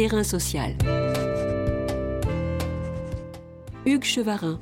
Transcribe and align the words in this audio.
Terrain 0.00 0.24
social. 0.24 0.74
Hugues 3.84 4.02
Chevarin. 4.02 4.58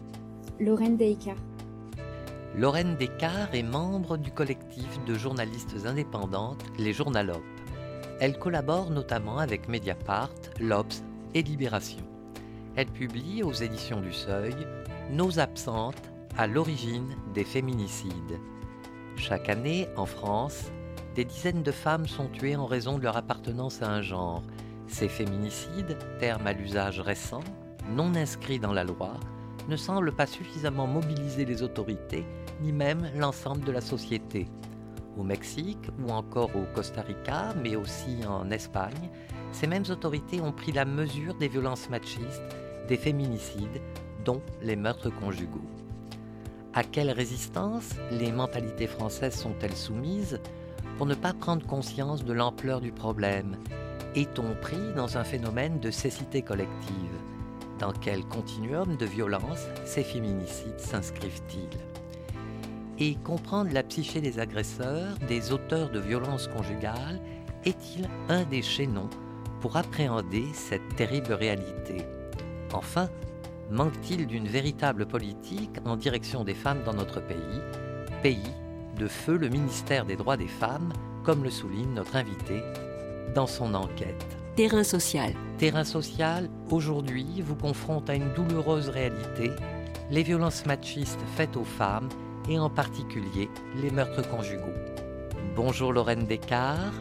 Lorraine 0.59 0.97
Descartes. 0.97 1.39
Lorraine 2.57 2.97
Descartes 2.97 3.55
est 3.55 3.63
membre 3.63 4.17
du 4.17 4.33
collectif 4.33 4.99
de 5.07 5.15
journalistes 5.15 5.77
indépendantes 5.87 6.65
Les 6.77 6.93
Journalopes. 6.93 7.45
Elle 8.19 8.37
collabore 8.37 8.91
notamment 8.91 9.39
avec 9.39 9.69
Mediapart, 9.69 10.35
l'Obs 10.59 11.05
et 11.35 11.45
Libération. 11.45 12.05
Elle 12.75 12.89
publie 12.89 13.45
aux 13.45 13.53
éditions 13.53 14.01
du 14.01 14.13
Seuil 14.13 14.57
Nos 15.13 15.39
absentes 15.39 16.03
à 16.37 16.49
l'origine 16.49 17.15
des 17.33 17.45
féminicides. 17.45 18.41
Chaque 19.15 19.49
année, 19.49 19.87
en 19.97 20.07
France, 20.07 20.73
des 21.15 21.25
dizaines 21.25 21.63
de 21.63 21.71
femmes 21.71 22.09
sont 22.09 22.27
tuées 22.27 22.57
en 22.57 22.67
raison 22.67 22.99
de 22.99 23.05
leur 23.05 23.17
appartenance 23.17 23.83
à 23.83 23.89
un 23.89 24.03
genre. 24.03 24.43
Ces 24.89 25.09
féminicides, 25.09 25.97
terme 26.19 26.47
à 26.47 26.53
l'usage 26.53 26.99
récent, 26.99 27.45
non 27.95 28.15
inscrit 28.15 28.59
dans 28.59 28.73
la 28.73 28.85
loi, 28.85 29.15
ne 29.69 29.77
semblent 29.77 30.15
pas 30.15 30.27
suffisamment 30.27 30.87
mobiliser 30.87 31.45
les 31.45 31.63
autorités, 31.63 32.25
ni 32.63 32.73
même 32.73 33.11
l'ensemble 33.15 33.65
de 33.65 33.71
la 33.71 33.83
société. 33.83 34.49
Au 35.19 35.23
Mexique 35.23 35.91
ou 36.03 36.11
encore 36.11 36.57
au 36.57 36.65
Costa 36.75 37.03
Rica, 37.03 37.55
mais 37.63 37.77
aussi 37.77 38.27
en 38.27 38.51
Espagne, 38.51 39.11
ces 39.53 39.67
mêmes 39.67 39.85
autorités 39.91 40.41
ont 40.41 40.53
pris 40.53 40.73
la 40.73 40.87
mesure 40.87 41.35
des 41.35 41.49
violences 41.49 41.91
machistes, 41.91 42.57
des 42.89 42.97
féminicides, 42.97 43.83
dont 44.25 44.41
les 44.63 44.77
meurtres 44.77 45.11
conjugaux. 45.11 45.69
À 46.73 46.83
quelle 46.83 47.11
résistance 47.11 47.95
les 48.11 48.33
mentalités 48.33 48.87
françaises 48.87 49.37
sont-elles 49.37 49.77
soumises 49.77 50.41
pour 50.97 51.07
ne 51.07 51.15
pas 51.15 51.35
prendre 51.35 51.67
conscience 51.67 52.25
de 52.25 52.33
l'ampleur 52.33 52.81
du 52.81 52.93
problème? 52.93 53.57
Est-on 54.15 54.55
pris 54.55 54.95
dans 54.97 55.19
un 55.19 55.25
phénomène 55.25 55.81
de 55.81 55.91
cécité 55.91 56.41
collective? 56.41 57.13
Dans 57.79 57.93
quel 57.93 58.25
continuum 58.25 58.97
de 58.97 59.05
violence 59.05 59.67
ces 59.85 60.03
féminicides 60.03 60.81
s'inscrivent-ils? 60.81 61.79
Et 62.99 63.17
comprendre 63.17 63.71
la 63.73 63.83
psyché 63.83 64.23
des 64.23 64.39
agresseurs, 64.39 65.15
des 65.29 65.53
auteurs 65.53 65.91
de 65.91 66.01
violences 66.01 66.49
conjugales, 66.49 67.21
est-il 67.67 68.09
un 68.31 68.45
des 68.45 68.63
chaînons 68.63 69.11
pour 69.61 69.77
appréhender 69.77 70.47
cette 70.55 70.97
terrible 70.97 71.35
réalité? 71.35 72.07
Enfin, 72.73 73.11
manque-t-il 73.71 74.27
d'une 74.27 74.49
véritable 74.49 75.07
politique 75.07 75.79
en 75.85 75.97
direction 75.97 76.45
des 76.45 76.55
femmes 76.55 76.83
dans 76.85 76.95
notre 76.95 77.21
pays 77.21 77.61
Pays 78.23 78.55
de 78.97 79.07
feu 79.07 79.37
le 79.37 79.51
ministère 79.51 80.07
des 80.07 80.17
droits 80.17 80.39
des 80.39 80.49
femmes, 80.49 80.93
comme 81.25 81.45
le 81.45 81.51
souligne 81.51 81.93
notre 81.95 82.17
invité 82.17 82.63
dans 83.39 83.47
son 83.47 83.73
enquête. 83.75 84.27
Terrain 84.57 84.83
social. 84.83 85.33
Terrain 85.59 85.85
social, 85.85 86.51
aujourd'hui, 86.73 87.41
vous 87.41 87.55
confronte 87.55 88.11
à 88.11 88.17
une 88.17 88.33
douloureuse 88.35 88.89
réalité, 88.89 89.53
les 90.11 90.25
violences 90.25 90.67
machistes 90.67 91.21
faites 91.37 91.57
aux 91.57 91.63
femmes 91.63 92.09
et 92.49 92.59
en 92.59 92.69
particulier 92.69 93.49
les 93.81 93.93
meurtres 93.93 94.29
conjugaux. 94.29 94.75
Bonjour 95.55 95.93
Lorraine 95.93 96.27
Descartes. 96.27 96.93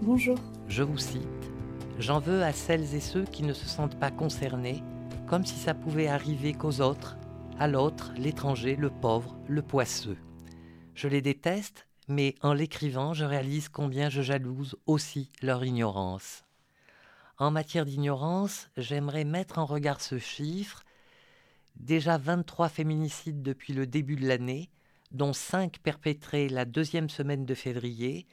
Bonjour. 0.00 0.38
Je 0.68 0.84
vous 0.84 0.98
cite. 0.98 1.50
J'en 1.98 2.20
veux 2.20 2.44
à 2.44 2.52
celles 2.52 2.94
et 2.94 3.00
ceux 3.00 3.24
qui 3.24 3.42
ne 3.42 3.52
se 3.52 3.66
sentent 3.66 3.98
pas 3.98 4.12
concernés, 4.12 4.84
comme 5.26 5.44
si 5.44 5.56
ça 5.56 5.74
pouvait 5.74 6.06
arriver 6.06 6.52
qu'aux 6.52 6.80
autres, 6.82 7.16
à 7.58 7.66
l'autre, 7.66 8.12
l'étranger, 8.16 8.76
le 8.76 8.90
pauvre, 8.90 9.36
le 9.48 9.62
poisseux. 9.62 10.18
Je 10.94 11.08
les 11.08 11.20
déteste, 11.20 11.88
mais 12.10 12.34
en 12.42 12.52
l'écrivant, 12.52 13.14
je 13.14 13.24
réalise 13.24 13.68
combien 13.68 14.10
je 14.10 14.20
jalouse 14.20 14.76
aussi 14.86 15.30
leur 15.42 15.64
ignorance. 15.64 16.44
En 17.38 17.52
matière 17.52 17.86
d'ignorance, 17.86 18.68
j'aimerais 18.76 19.24
mettre 19.24 19.58
en 19.58 19.64
regard 19.64 20.00
ce 20.00 20.18
chiffre. 20.18 20.82
Déjà 21.76 22.18
23 22.18 22.68
féminicides 22.68 23.42
depuis 23.42 23.72
le 23.72 23.86
début 23.86 24.16
de 24.16 24.26
l'année, 24.26 24.70
dont 25.12 25.32
5 25.32 25.78
perpétrés 25.78 26.48
la 26.48 26.64
deuxième 26.64 27.08
semaine 27.08 27.46
de 27.46 27.54
février. 27.54 28.26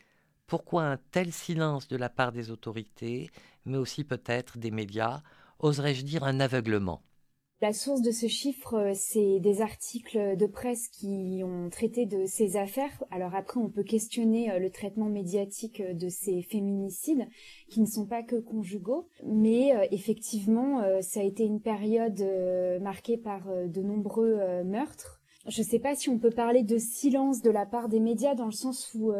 Pourquoi 0.47 0.85
un 0.85 0.97
tel 1.11 1.31
silence 1.31 1.87
de 1.87 1.97
la 1.97 2.09
part 2.09 2.31
des 2.31 2.49
autorités, 2.49 3.29
mais 3.65 3.77
aussi 3.77 4.03
peut-être 4.03 4.57
des 4.57 4.71
médias, 4.71 5.21
oserais-je 5.59 6.01
dire 6.01 6.23
un 6.23 6.39
aveuglement? 6.39 7.03
La 7.59 7.73
source 7.73 8.01
de 8.01 8.11
ce 8.11 8.27
chiffre, 8.27 8.75
euh, 8.75 8.91
c'est 8.93 9.39
des 9.39 9.61
articles 9.61 10.37
de 10.37 10.45
presse 10.45 10.89
qui 10.89 11.41
ont 11.43 11.69
traité 11.71 12.05
de 12.05 12.27
ces 12.27 12.55
affaires. 12.55 13.03
Alors 13.09 13.33
après, 13.33 13.59
on 13.59 13.69
peut 13.69 13.83
questionner 13.83 14.51
euh, 14.51 14.59
le 14.59 14.69
traitement 14.69 15.09
médiatique 15.09 15.81
euh, 15.81 15.93
de 15.95 16.07
ces 16.07 16.43
féminicides, 16.43 17.27
qui 17.67 17.81
ne 17.81 17.87
sont 17.87 18.05
pas 18.05 18.21
que 18.21 18.35
conjugaux. 18.35 19.07
Mais 19.25 19.71
effectivement, 19.91 20.81
ça 21.01 21.19
a 21.19 21.23
été 21.23 21.43
une 21.43 21.59
période 21.59 22.23
marquée 22.81 23.17
par 23.17 23.47
de 23.47 23.81
nombreux 23.81 24.63
meurtres. 24.63 25.19
Je 25.47 25.61
ne 25.61 25.65
sais 25.65 25.79
pas 25.79 25.95
si 25.95 26.09
on 26.09 26.19
peut 26.19 26.31
parler 26.31 26.63
de 26.63 26.77
silence 26.77 27.41
de 27.41 27.49
la 27.49 27.65
part 27.65 27.89
des 27.89 27.99
médias, 27.99 28.35
dans 28.35 28.45
le 28.45 28.51
sens 28.51 28.93
où 28.93 29.11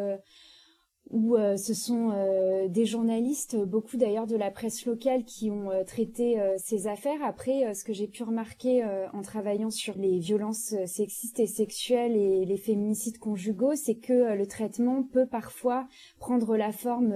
où 1.10 1.36
euh, 1.36 1.56
ce 1.56 1.74
sont 1.74 2.12
euh, 2.14 2.68
des 2.68 2.86
journalistes, 2.86 3.56
beaucoup 3.56 3.98
d'ailleurs 3.98 4.28
de 4.28 4.36
la 4.36 4.52
presse 4.52 4.86
locale, 4.86 5.24
qui 5.24 5.50
ont 5.50 5.72
euh, 5.72 5.84
traité 5.84 6.38
ces 6.58 6.88
affaires. 6.88 7.24
Après, 7.24 7.74
ce 7.74 7.84
que 7.84 7.94
j'ai 7.94 8.08
pu 8.08 8.24
remarquer 8.24 8.84
en 9.14 9.22
travaillant 9.22 9.70
sur 9.70 9.98
les 9.98 10.20
violences 10.20 10.76
sexistes 10.86 11.40
et 11.40 11.48
sexuelles 11.48 12.16
et 12.16 12.46
les 12.46 12.58
féminicides 12.58 13.20
conjugaux, 13.20 13.76
c'est 13.76 13.96
que 13.96 14.34
le 14.34 14.46
traitement 14.46 15.04
peut 15.04 15.26
parfois 15.26 15.88
prendre 16.20 16.58
la 16.58 16.72
forme 16.72 17.14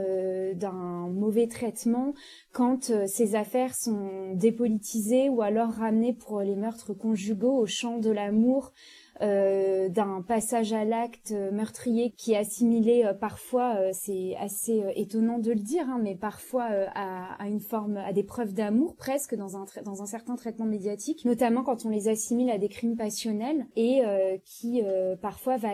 d'un 0.56 1.10
mauvais 1.10 1.48
traitement 1.48 2.14
quand 2.52 2.92
ces 3.08 3.36
affaires 3.36 3.76
sont 3.76 4.34
dépolitisées 4.36 5.30
ou 5.30 5.42
alors 5.42 5.72
ramenées 5.72 6.14
pour 6.14 6.42
les 6.42 6.56
meurtres 6.56 6.94
conjugaux 6.94 7.58
au 7.58 7.66
champ 7.66 7.98
de 7.98 8.10
l'amour, 8.10 8.72
euh, 9.22 9.88
d'un 9.90 10.24
passage 10.24 10.74
à 10.74 10.84
l'acte 10.84 11.32
meurtrier 11.32 12.12
qui 12.12 12.34
est 12.34 12.38
assimilé 12.38 13.04
euh, 13.06 13.14
parfois, 13.14 13.76
euh, 13.76 13.92
c'est 13.94 14.36
assez 14.38 14.84
étonnant 14.96 15.38
de 15.38 15.52
le 15.52 15.60
dire, 15.60 15.88
hein, 15.88 16.00
mais 16.02 16.16
parfois 16.16 16.64
à, 16.64 17.36
à, 17.36 17.48
une 17.48 17.60
forme, 17.60 17.98
à 17.98 18.14
des 18.14 18.24
preuves 18.24 18.54
d'amour 18.54 18.96
presque 18.96 19.36
dans 19.36 19.58
un 19.58 19.66
dans 19.86 20.02
un 20.02 20.08
certain 20.08 20.36
traitement 20.36 20.66
médiatique, 20.66 21.24
notamment 21.24 21.64
quand 21.64 21.86
on 21.86 21.90
les 21.90 22.08
assimile 22.08 22.50
à 22.50 22.58
des 22.58 22.70
crimes 22.70 22.98
passionnels 22.98 23.68
et 23.76 24.02
qui 24.44 24.82
parfois 25.22 25.58
va 25.58 25.74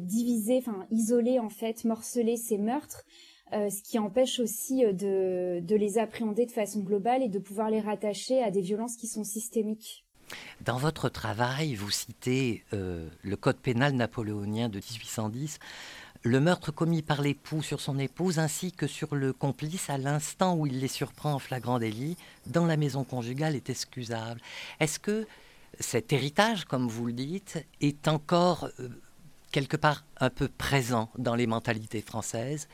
diviser, 0.00 0.58
enfin 0.58 0.86
isoler 0.90 1.38
en 1.38 1.48
fait, 1.48 1.84
morceler 1.84 2.36
ces 2.36 2.58
meurtres. 2.58 3.04
ce 3.52 3.82
qui 3.82 3.98
empêche 3.98 4.40
aussi 4.40 4.84
de, 4.84 5.60
de 5.60 5.76
les 5.76 5.98
appréhender 5.98 6.46
de 6.46 6.52
façon 6.52 6.80
globale 6.80 7.22
et 7.22 7.28
de 7.28 7.38
pouvoir 7.38 7.70
les 7.70 7.80
rattacher 7.80 8.42
à 8.42 8.50
des 8.50 8.60
violences 8.60 8.96
qui 8.96 9.06
sont 9.06 9.24
systémiques. 9.24 10.07
Dans 10.60 10.76
votre 10.76 11.08
travail, 11.08 11.74
vous 11.74 11.90
citez 11.90 12.64
euh, 12.72 13.08
le 13.22 13.36
code 13.36 13.56
pénal 13.56 13.92
napoléonien 13.94 14.68
de 14.68 14.78
1810, 14.78 15.58
le 16.22 16.40
meurtre 16.40 16.72
commis 16.72 17.02
par 17.02 17.22
l'époux 17.22 17.62
sur 17.62 17.80
son 17.80 17.98
épouse 17.98 18.38
ainsi 18.38 18.72
que 18.72 18.86
sur 18.86 19.14
le 19.14 19.32
complice 19.32 19.88
à 19.88 19.98
l'instant 19.98 20.56
où 20.56 20.66
il 20.66 20.80
les 20.80 20.88
surprend 20.88 21.34
en 21.34 21.38
flagrant 21.38 21.78
délit 21.78 22.16
dans 22.46 22.66
la 22.66 22.76
maison 22.76 23.04
conjugale 23.04 23.54
est 23.54 23.70
excusable. 23.70 24.40
Est-ce 24.80 24.98
que 24.98 25.26
cet 25.80 26.12
héritage, 26.12 26.64
comme 26.64 26.88
vous 26.88 27.06
le 27.06 27.12
dites, 27.12 27.64
est 27.80 28.08
encore 28.08 28.68
euh, 28.80 28.88
quelque 29.52 29.76
part 29.76 30.04
un 30.18 30.30
peu 30.30 30.48
présent 30.48 31.10
dans 31.18 31.34
les 31.34 31.46
mentalités 31.46 32.02
françaises 32.02 32.68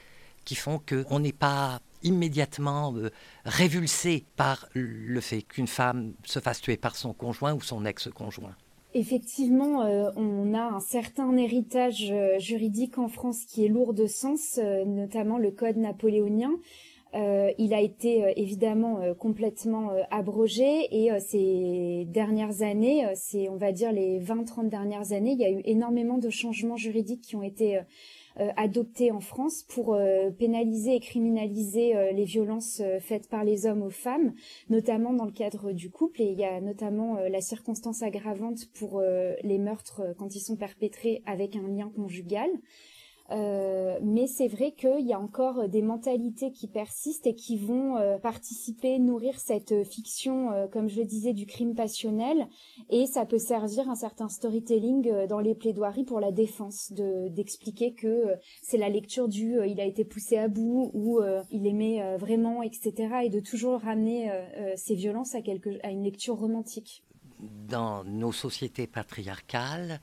qui 0.44 0.54
font 0.54 0.78
qu'on 0.78 1.20
n'est 1.20 1.32
pas 1.32 1.80
immédiatement 2.04 2.94
euh, 2.94 3.10
révulsé 3.44 4.24
par 4.36 4.68
le 4.74 5.20
fait 5.20 5.42
qu'une 5.42 5.66
femme 5.66 6.12
se 6.24 6.38
fasse 6.38 6.60
tuer 6.60 6.76
par 6.76 6.94
son 6.94 7.12
conjoint 7.12 7.54
ou 7.54 7.60
son 7.60 7.84
ex-conjoint. 7.84 8.54
Effectivement, 8.92 9.82
euh, 9.82 10.10
on 10.14 10.54
a 10.54 10.62
un 10.62 10.80
certain 10.80 11.36
héritage 11.36 12.12
euh, 12.12 12.38
juridique 12.38 12.98
en 12.98 13.08
France 13.08 13.44
qui 13.44 13.64
est 13.64 13.68
lourd 13.68 13.92
de 13.92 14.06
sens, 14.06 14.60
notamment 14.86 15.38
le 15.38 15.50
code 15.50 15.78
napoléonien. 15.78 16.52
il 17.58 17.72
a 17.74 17.80
été 17.80 18.32
évidemment 18.36 18.98
complètement 19.18 19.92
abrogé 20.10 20.88
et 20.90 21.10
ces 21.20 22.06
dernières 22.08 22.62
années, 22.62 23.06
c'est 23.14 23.48
on 23.48 23.56
va 23.56 23.70
dire 23.70 23.92
les 23.92 24.18
20-30 24.18 24.68
dernières 24.68 25.12
années, 25.12 25.32
il 25.32 25.40
y 25.40 25.44
a 25.44 25.50
eu 25.50 25.62
énormément 25.64 26.18
de 26.18 26.28
changements 26.28 26.76
juridiques 26.76 27.22
qui 27.22 27.36
ont 27.36 27.44
été 27.44 27.80
euh, 28.40 28.50
adopté 28.56 29.12
en 29.12 29.20
France 29.20 29.62
pour 29.62 29.94
euh, 29.94 30.30
pénaliser 30.30 30.96
et 30.96 31.00
criminaliser 31.00 31.94
euh, 31.94 32.10
les 32.10 32.24
violences 32.24 32.82
faites 33.00 33.28
par 33.28 33.44
les 33.44 33.66
hommes 33.66 33.82
aux 33.82 33.90
femmes, 33.90 34.34
notamment 34.68 35.12
dans 35.12 35.24
le 35.24 35.30
cadre 35.30 35.70
du 35.70 35.90
couple. 35.90 36.22
Et 36.22 36.26
il 36.26 36.38
y 36.38 36.44
a 36.44 36.60
notamment 36.60 37.16
la 37.28 37.40
circonstance 37.40 38.02
aggravante 38.02 38.66
pour 38.74 39.00
les 39.00 39.58
meurtres 39.58 40.02
quand 40.18 40.34
ils 40.34 40.40
sont 40.40 40.56
perpétrés 40.56 41.22
avec 41.26 41.56
un 41.56 41.68
lien 41.68 41.90
conjugal. 41.94 42.50
Euh, 43.30 43.98
mais 44.02 44.26
c'est 44.26 44.48
vrai 44.48 44.72
qu'il 44.72 45.06
y 45.06 45.14
a 45.14 45.20
encore 45.20 45.68
des 45.68 45.80
mentalités 45.80 46.52
qui 46.52 46.68
persistent 46.68 47.26
et 47.26 47.34
qui 47.34 47.56
vont 47.56 47.96
euh, 47.96 48.18
participer, 48.18 48.98
nourrir 48.98 49.40
cette 49.40 49.82
fiction, 49.84 50.52
euh, 50.52 50.66
comme 50.66 50.88
je 50.88 51.00
le 51.00 51.06
disais, 51.06 51.32
du 51.32 51.46
crime 51.46 51.74
passionnel. 51.74 52.46
Et 52.90 53.06
ça 53.06 53.24
peut 53.24 53.38
servir 53.38 53.88
un 53.88 53.94
certain 53.94 54.28
storytelling 54.28 55.26
dans 55.26 55.40
les 55.40 55.54
plaidoiries 55.54 56.04
pour 56.04 56.20
la 56.20 56.32
défense, 56.32 56.92
de 56.92 57.28
d'expliquer 57.28 57.94
que 57.94 58.26
c'est 58.62 58.76
la 58.76 58.88
lecture 58.88 59.28
du 59.28 59.56
il 59.66 59.80
a 59.80 59.84
été 59.84 60.04
poussé 60.04 60.36
à 60.36 60.48
bout 60.48 60.90
ou 60.92 61.20
il 61.50 61.66
aimait 61.66 62.16
vraiment, 62.18 62.62
etc. 62.62 62.92
Et 63.24 63.30
de 63.30 63.40
toujours 63.40 63.80
ramener 63.80 64.30
ces 64.76 64.94
violences 64.94 65.34
à 65.34 65.90
une 65.90 66.02
lecture 66.02 66.36
romantique. 66.36 67.02
Dans 67.68 68.04
nos 68.04 68.32
sociétés 68.32 68.86
patriarcales, 68.86 70.00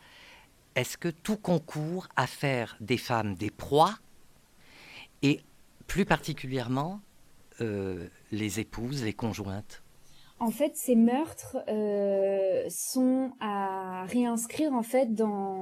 est-ce 0.75 0.97
que 0.97 1.09
tout 1.09 1.37
concourt 1.37 2.07
à 2.15 2.27
faire 2.27 2.77
des 2.79 2.97
femmes 2.97 3.35
des 3.35 3.49
proies 3.49 3.95
et 5.21 5.41
plus 5.87 6.05
particulièrement 6.05 7.01
euh, 7.59 8.07
les 8.31 8.59
épouses, 8.59 9.03
les 9.03 9.13
conjointes? 9.13 9.83
En 10.39 10.49
fait, 10.49 10.75
ces 10.75 10.95
meurtres 10.95 11.57
euh, 11.67 12.65
sont 12.67 13.31
à 13.39 14.05
réinscrire 14.05 14.73
en 14.73 14.81
fait 14.81 15.13
dans, 15.13 15.60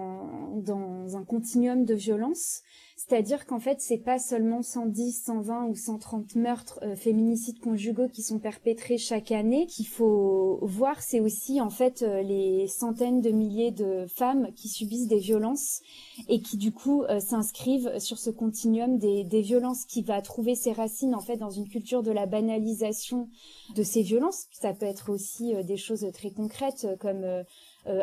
dans 0.64 1.16
un 1.16 1.24
continuum 1.24 1.86
de 1.86 1.94
violence 1.94 2.62
c'est-à-dire 3.00 3.46
qu'en 3.46 3.62
fait, 3.62 3.80
c'est 3.80 3.98
pas 3.98 4.20
seulement 4.20 4.62
110, 4.62 5.24
120 5.24 5.68
ou 5.68 5.76
130 5.76 6.36
meurtres 6.36 6.80
euh, 6.84 6.98
féminicides 6.98 7.60
conjugaux 7.60 8.10
qui 8.10 8.22
sont 8.22 8.40
perpétrés 8.40 8.98
chaque 8.98 9.32
année 9.32 9.68
qu'il 9.68 9.88
faut 9.88 10.60
voir, 10.62 11.02
c'est 11.02 11.22
aussi 11.22 11.62
en 11.62 11.70
fait 11.70 12.02
euh, 12.02 12.22
les 12.22 12.68
centaines 12.68 13.22
de 13.22 13.30
milliers 13.30 13.72
de 13.72 14.06
femmes 14.14 14.50
qui 14.54 14.68
subissent 14.68 15.08
des 15.08 15.20
violences 15.20 15.80
et 16.28 16.42
qui 16.42 16.58
du 16.58 16.74
coup 16.74 17.04
euh, 17.04 17.22
s'inscrivent 17.22 18.00
sur 18.00 18.18
ce 18.18 18.32
continuum 18.32 18.98
des, 18.98 19.24
des 19.24 19.42
violences 19.42 19.86
qui 19.86 20.02
va 20.02 20.22
trouver 20.22 20.56
ses 20.56 20.74
racines 20.74 21.16
en 21.16 21.22
fait 21.22 21.38
dans 21.38 21.52
une 21.52 21.70
culture 21.70 22.04
de 22.04 22.12
la 22.12 22.26
banalisation 22.26 23.30
de 23.76 23.84
ces 23.84 24.02
violences. 24.02 24.48
Ça 24.52 24.74
peut 24.74 24.86
être 24.86 25.10
aussi 25.10 25.54
des 25.64 25.78
choses 25.78 26.06
très 26.14 26.32
concrètes 26.32 26.86
comme 27.00 27.26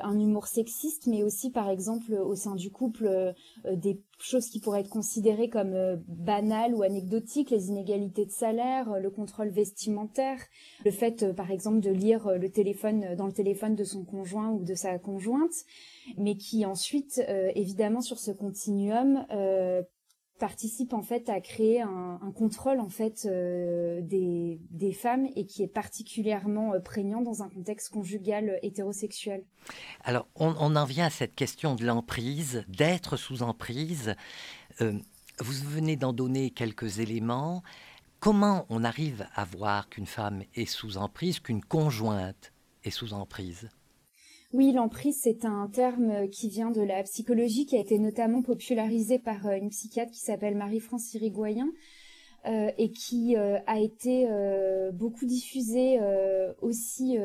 un 0.03 0.19
humour 0.19 0.47
sexiste, 0.47 1.06
mais 1.06 1.23
aussi 1.23 1.50
par 1.50 1.69
exemple 1.71 2.15
au 2.15 2.35
sein 2.35 2.55
du 2.55 2.71
couple 2.71 3.06
euh, 3.06 3.33
euh, 3.67 3.77
des 3.77 4.03
choses 4.19 4.49
qui 4.49 4.61
pourraient 4.61 4.81
être 4.81 4.88
considérées 4.88 5.50
comme 5.50 5.75
banales 6.09 6.75
ou 6.75 6.83
anecdotiques, 6.83 7.50
les 7.50 7.69
inégalités 7.69 8.25
de 8.25 8.31
salaire, 8.31 8.99
le 8.99 9.11
contrôle 9.11 9.50
vestimentaire, 9.50 10.41
le 10.85 10.91
fait 10.91 11.35
par 11.35 11.50
exemple 11.50 11.81
de 11.81 11.91
lire 11.91 12.31
le 12.38 12.50
téléphone 12.50 13.15
dans 13.15 13.27
le 13.27 13.33
téléphone 13.33 13.75
de 13.75 13.85
son 13.85 14.05
conjoint 14.05 14.50
ou 14.53 14.65
de 14.65 14.75
sa 14.75 14.99
conjointe, 14.99 15.53
mais 16.17 16.37
qui 16.37 16.65
ensuite 16.65 17.21
évidemment 17.55 18.00
sur 18.00 18.19
ce 18.19 18.31
continuum 18.31 19.27
participe 20.38 20.93
en 20.93 21.03
fait 21.03 21.29
à 21.29 21.41
créer 21.41 21.81
un, 21.81 22.33
contrôle 22.35 22.81
en 22.81 22.88
fait 22.88 23.27
euh, 23.27 24.00
des, 24.03 24.93
femmes 24.93 25.27
et 25.37 25.47
qui 25.47 25.62
est 25.62 25.69
particulièrement 25.69 26.75
euh, 26.75 26.81
prégnant 26.81 27.23
dans 27.23 27.43
un 27.43 27.49
contexte 27.49 27.91
conjugal 27.91 28.50
euh, 28.50 28.59
hétérosexuel. 28.62 29.44
Alors 30.05 30.29
on, 30.35 30.77
en 30.77 30.85
vient 30.85 31.06
à 31.06 31.11
cette 31.11 31.35
question 31.35 31.75
de 31.75 31.85
l'emprise, 31.85 32.65
d'être 32.69 33.17
sous 33.17 33.43
emprise. 33.43 34.15
vous 34.81 35.69
venez 35.69 35.97
d'en 35.97 36.12
donner 36.12 36.50
quelques 36.50 36.99
éléments. 36.99 37.62
Comment 38.21 38.67
on 38.71 38.85
arrive 38.85 39.27
à 39.35 39.44
voir 39.44 39.89
qu'une 39.89 40.06
femme 40.06 40.43
est 40.55 40.67
sous 40.67 40.97
emprise, 40.97 41.41
qu'une 41.41 41.62
conjointe 41.62 42.53
est 42.85 42.91
sous 42.91 43.12
emprise? 43.12 43.69
Oui, 44.56 44.73
l'emprise, 44.73 45.19
c'est 45.20 45.44
un 45.44 45.69
terme 45.69 46.31
qui 46.31 46.49
vient 46.49 46.70
de 46.70 46.81
la 46.81 47.03
psychologie, 47.03 47.67
qui 47.67 47.76
a 47.76 47.81
été 47.81 47.99
notamment 47.99 48.41
popularisé 48.41 49.19
par 49.19 49.47
euh, 49.47 49.56
une 49.56 49.69
psychiatre 49.69 50.11
qui 50.11 50.20
s'appelle 50.20 50.56
Marie-France 50.56 51.12
Irigoyen. 51.12 51.69
Euh, 52.47 52.70
et 52.79 52.93
qui 52.93 53.37
euh, 53.37 53.58
a 53.67 53.81
été 53.81 54.29
beaucoup 54.93 55.26
diffusé 55.26 55.99
aussi 56.62 57.19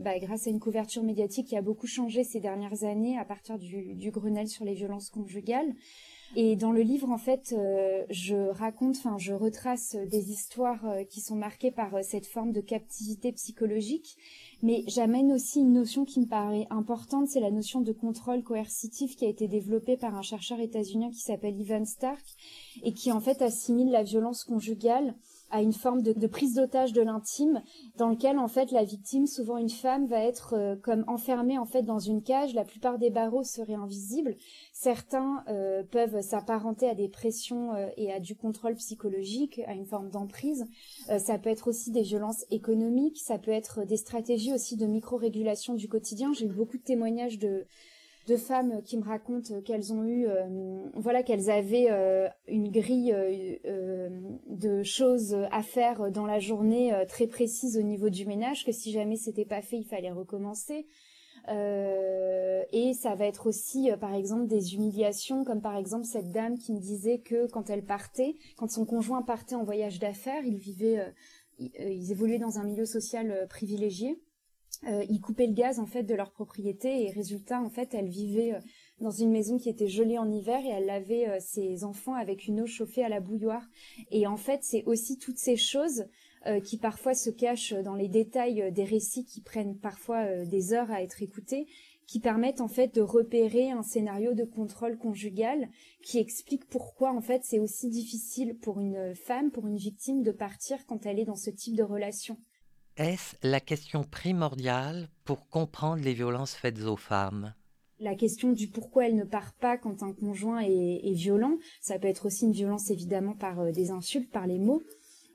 bah, 0.00 0.18
grâce 0.18 0.48
à 0.48 0.50
une 0.50 0.58
couverture 0.58 1.04
médiatique 1.04 1.46
qui 1.46 1.56
a 1.56 1.62
beaucoup 1.62 1.86
changé 1.86 2.24
ces 2.24 2.40
dernières 2.40 2.82
années 2.82 3.16
à 3.18 3.24
partir 3.24 3.56
du, 3.56 3.94
du 3.94 4.10
Grenelle 4.10 4.48
sur 4.48 4.64
les 4.64 4.74
violences 4.74 5.10
conjugales. 5.10 5.72
Et 6.34 6.56
dans 6.56 6.72
le 6.72 6.82
livre, 6.82 7.08
en 7.08 7.18
fait, 7.18 7.54
je 8.10 8.50
raconte, 8.50 8.96
enfin, 8.96 9.16
je 9.16 9.32
retrace 9.32 9.96
des 10.10 10.32
histoires 10.32 10.84
qui 11.08 11.20
sont 11.20 11.36
marquées 11.36 11.70
par 11.70 12.02
cette 12.02 12.26
forme 12.26 12.50
de 12.50 12.60
captivité 12.60 13.30
psychologique 13.30 14.16
mais 14.62 14.84
j'amène 14.86 15.32
aussi 15.32 15.60
une 15.60 15.72
notion 15.72 16.04
qui 16.04 16.20
me 16.20 16.26
paraît 16.26 16.66
importante, 16.70 17.28
c'est 17.28 17.40
la 17.40 17.50
notion 17.50 17.80
de 17.80 17.92
contrôle 17.92 18.42
coercitif 18.42 19.16
qui 19.16 19.26
a 19.26 19.28
été 19.28 19.48
développée 19.48 19.96
par 19.96 20.14
un 20.14 20.22
chercheur 20.22 20.60
états-unien 20.60 21.10
qui 21.10 21.20
s'appelle 21.20 21.60
Ivan 21.60 21.84
Stark 21.84 22.24
et 22.82 22.92
qui 22.92 23.12
en 23.12 23.20
fait 23.20 23.42
assimile 23.42 23.90
la 23.90 24.02
violence 24.02 24.44
conjugale 24.44 25.14
à 25.50 25.62
une 25.62 25.72
forme 25.72 26.02
de, 26.02 26.26
prise 26.26 26.54
d'otage 26.54 26.92
de 26.92 27.02
l'intime 27.02 27.62
dans 27.96 28.08
lequel 28.08 28.38
en 28.38 28.48
fait 28.48 28.72
la 28.72 28.84
victime, 28.84 29.26
souvent 29.26 29.56
une 29.56 29.70
femme, 29.70 30.06
va 30.06 30.20
être 30.20 30.54
euh, 30.54 30.76
comme 30.76 31.04
enfermée 31.06 31.58
en 31.58 31.64
fait 31.64 31.82
dans 31.82 31.98
une 31.98 32.22
cage. 32.22 32.54
La 32.54 32.64
plupart 32.64 32.98
des 32.98 33.10
barreaux 33.10 33.44
seraient 33.44 33.74
invisibles. 33.74 34.34
Certains 34.72 35.44
euh, 35.48 35.82
peuvent 35.82 36.20
s'apparenter 36.20 36.88
à 36.88 36.94
des 36.94 37.08
pressions 37.08 37.74
euh, 37.74 37.88
et 37.96 38.12
à 38.12 38.20
du 38.20 38.34
contrôle 38.34 38.74
psychologique, 38.74 39.60
à 39.66 39.74
une 39.74 39.86
forme 39.86 40.10
d'emprise. 40.10 40.66
ça 41.18 41.38
peut 41.38 41.50
être 41.50 41.68
aussi 41.68 41.90
des 41.90 42.02
violences 42.02 42.44
économiques. 42.50 43.18
Ça 43.18 43.38
peut 43.38 43.50
être 43.50 43.84
des 43.84 43.96
stratégies 43.96 44.52
aussi 44.52 44.76
de 44.76 44.86
micro-régulation 44.86 45.74
du 45.74 45.88
quotidien. 45.88 46.32
J'ai 46.32 46.46
eu 46.46 46.52
beaucoup 46.52 46.76
de 46.76 46.82
témoignages 46.82 47.38
de 47.38 47.66
de 48.26 48.36
femmes 48.36 48.82
qui 48.82 48.96
me 48.96 49.04
racontent 49.04 49.60
qu'elles 49.62 49.92
ont 49.92 50.04
eu, 50.04 50.26
euh, 50.26 50.88
voilà, 50.94 51.22
qu'elles 51.22 51.48
avaient 51.48 51.88
euh, 51.90 52.28
une 52.48 52.70
grille 52.70 53.12
euh, 53.14 54.08
de 54.48 54.82
choses 54.82 55.36
à 55.52 55.62
faire 55.62 56.10
dans 56.10 56.26
la 56.26 56.40
journée 56.40 56.92
très 57.08 57.26
précise 57.26 57.78
au 57.78 57.82
niveau 57.82 58.10
du 58.10 58.26
ménage, 58.26 58.64
que 58.64 58.72
si 58.72 58.90
jamais 58.90 59.16
c'était 59.16 59.44
pas 59.44 59.62
fait, 59.62 59.76
il 59.76 59.84
fallait 59.84 60.10
recommencer. 60.10 60.86
et 61.48 62.92
ça 62.94 63.14
va 63.14 63.26
être 63.26 63.46
aussi, 63.46 63.90
par 64.00 64.14
exemple, 64.14 64.46
des 64.48 64.74
humiliations, 64.74 65.44
comme 65.44 65.60
par 65.60 65.76
exemple 65.76 66.04
cette 66.04 66.32
dame 66.32 66.58
qui 66.58 66.72
me 66.72 66.80
disait 66.80 67.18
que 67.18 67.46
quand 67.46 67.70
elle 67.70 67.84
partait, 67.84 68.34
quand 68.56 68.70
son 68.70 68.84
conjoint 68.84 69.22
partait 69.22 69.54
en 69.54 69.62
voyage 69.62 70.00
d'affaires, 70.00 70.44
ils 70.44 70.58
vivaient, 70.58 71.14
ils 71.58 72.10
évoluaient 72.10 72.40
dans 72.40 72.58
un 72.58 72.64
milieu 72.64 72.86
social 72.86 73.46
privilégié 73.48 74.18
euh, 74.84 75.04
ils 75.08 75.20
coupaient 75.20 75.46
le 75.46 75.54
gaz 75.54 75.78
en 75.78 75.86
fait 75.86 76.02
de 76.02 76.14
leur 76.14 76.30
propriété 76.30 77.04
et 77.04 77.10
résultat 77.10 77.60
en 77.60 77.70
fait 77.70 77.94
elle 77.94 78.08
vivait 78.08 78.54
euh, 78.54 78.60
dans 79.00 79.10
une 79.10 79.30
maison 79.30 79.58
qui 79.58 79.70
était 79.70 79.88
gelée 79.88 80.18
en 80.18 80.30
hiver 80.30 80.60
et 80.64 80.68
elle 80.68 80.86
lavait 80.86 81.28
euh, 81.28 81.38
ses 81.40 81.84
enfants 81.84 82.14
avec 82.14 82.46
une 82.46 82.60
eau 82.60 82.66
chauffée 82.66 83.02
à 83.02 83.08
la 83.08 83.20
bouilloire 83.20 83.66
et 84.10 84.26
en 84.26 84.36
fait 84.36 84.60
c'est 84.62 84.84
aussi 84.84 85.18
toutes 85.18 85.38
ces 85.38 85.56
choses 85.56 86.06
qui 86.62 86.78
parfois 86.78 87.14
se 87.14 87.28
cachent 87.28 87.72
dans 87.72 87.96
les 87.96 88.06
détails 88.06 88.70
des 88.70 88.84
récits 88.84 89.24
qui 89.24 89.40
prennent 89.40 89.76
parfois 89.76 90.44
des 90.44 90.74
heures 90.74 90.92
à 90.92 91.02
être 91.02 91.20
écoutés 91.20 91.66
qui 92.06 92.20
permettent 92.20 92.60
en 92.60 92.68
fait 92.68 92.94
de 92.94 93.00
repérer 93.00 93.72
un 93.72 93.82
scénario 93.82 94.32
de 94.32 94.44
contrôle 94.44 94.96
conjugal 94.96 95.68
qui 96.02 96.18
explique 96.18 96.64
pourquoi 96.66 97.12
en 97.12 97.20
fait 97.20 97.42
c'est 97.42 97.58
aussi 97.58 97.88
difficile 97.88 98.56
pour 98.58 98.78
une 98.78 99.16
femme, 99.16 99.50
pour 99.50 99.66
une 99.66 99.76
victime 99.76 100.22
de 100.22 100.30
partir 100.30 100.86
quand 100.86 101.04
elle 101.04 101.18
est 101.18 101.24
dans 101.24 101.34
ce 101.34 101.50
type 101.50 101.74
de 101.74 101.82
relation. 101.82 102.38
Est-ce 102.96 103.36
la 103.42 103.60
question 103.60 104.04
primordiale 104.04 105.08
pour 105.26 105.50
comprendre 105.50 106.02
les 106.02 106.14
violences 106.14 106.54
faites 106.54 106.80
aux 106.84 106.96
femmes? 106.96 107.52
La 108.00 108.14
question 108.14 108.52
du 108.52 108.68
pourquoi 108.68 109.06
elle 109.06 109.16
ne 109.16 109.24
part 109.24 109.52
pas 109.52 109.76
quand 109.76 110.02
un 110.02 110.14
conjoint 110.14 110.60
est, 110.60 111.12
violent, 111.12 111.58
ça 111.82 111.98
peut 111.98 112.08
être 112.08 112.24
aussi 112.24 112.46
une 112.46 112.52
violence 112.52 112.90
évidemment 112.90 113.34
par 113.34 113.60
euh, 113.60 113.70
des 113.70 113.90
insultes, 113.90 114.30
par 114.30 114.46
les 114.46 114.58
mots. 114.58 114.82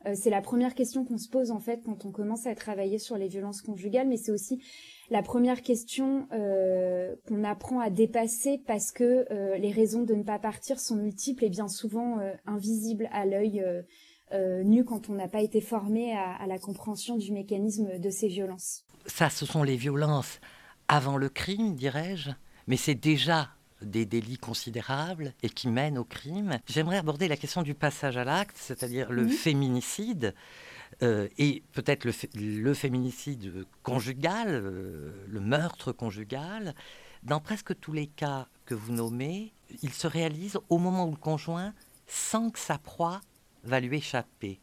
Euh, 0.06 0.14
c'est 0.16 0.30
la 0.30 0.40
première 0.40 0.74
question 0.74 1.04
qu'on 1.04 1.18
se 1.18 1.28
pose 1.28 1.52
en 1.52 1.60
fait 1.60 1.82
quand 1.84 2.04
on 2.04 2.10
commence 2.10 2.48
à 2.48 2.54
travailler 2.56 2.98
sur 2.98 3.16
les 3.16 3.28
violences 3.28 3.62
conjugales, 3.62 4.08
mais 4.08 4.16
c'est 4.16 4.32
aussi 4.32 4.60
la 5.10 5.22
première 5.22 5.62
question 5.62 6.26
euh, 6.32 7.14
qu'on 7.28 7.44
apprend 7.44 7.78
à 7.78 7.90
dépasser 7.90 8.60
parce 8.66 8.90
que 8.90 9.24
les 9.56 9.70
raisons 9.70 10.02
de 10.02 10.14
ne 10.14 10.24
pas 10.24 10.40
partir 10.40 10.80
sont 10.80 10.96
multiples 10.96 11.44
et 11.44 11.48
bien 11.48 11.68
souvent 11.68 12.18
invisibles 12.44 13.08
à 13.12 13.24
l'œil 13.24 13.64
euh, 14.32 14.62
nu 14.62 14.84
quand 14.84 15.08
on 15.10 15.14
n'a 15.14 15.28
pas 15.28 15.40
été 15.40 15.60
formé 15.60 16.16
à, 16.16 16.46
la 16.46 16.58
compréhension 16.58 17.16
du 17.16 17.32
mécanisme 17.32 17.98
de 17.98 18.10
ces 18.10 18.28
violences. 18.28 18.84
Ça, 19.06 19.30
ce 19.30 19.46
sont 19.46 19.62
les 19.62 19.76
violences 19.76 20.40
avant 20.88 21.16
le 21.16 21.28
crime, 21.28 21.74
dirais-je, 21.74 22.30
mais 22.66 22.76
c'est 22.76 22.94
déjà 22.94 23.50
des 23.82 24.06
délits 24.06 24.38
considérables 24.38 25.34
et 25.42 25.48
qui 25.48 25.68
mènent 25.68 25.98
au 25.98 26.04
crime. 26.04 26.58
J'aimerais 26.66 26.98
aborder 26.98 27.28
la 27.28 27.36
question 27.36 27.62
du 27.62 27.74
passage 27.74 28.16
à 28.16 28.24
l'acte, 28.24 28.56
c'est-à-dire 28.56 29.10
le 29.10 29.26
féminicide. 29.26 30.34
Euh, 31.02 31.28
et 31.38 31.62
peut-être 31.72 32.04
le, 32.04 32.74
féminicide 32.74 33.64
conjugal, 33.82 34.48
euh, 34.48 35.12
le 35.26 35.40
meurtre 35.40 35.90
conjugal, 35.92 36.74
dans 37.22 37.40
presque 37.40 37.78
tous 37.80 37.92
les 37.92 38.06
cas 38.06 38.46
que 38.66 38.74
vous 38.74 38.92
nommez, 38.92 39.52
il 39.82 39.92
se 39.92 40.06
réalise 40.06 40.58
au 40.68 40.78
moment 40.78 41.06
où 41.06 41.10
le 41.10 41.16
conjoint 41.16 41.72
sent 42.06 42.50
que 42.52 42.58
sa 42.58 42.78
proie 42.78 43.20
va 43.64 43.80
lui 43.80 43.98
échapper. 43.98 44.60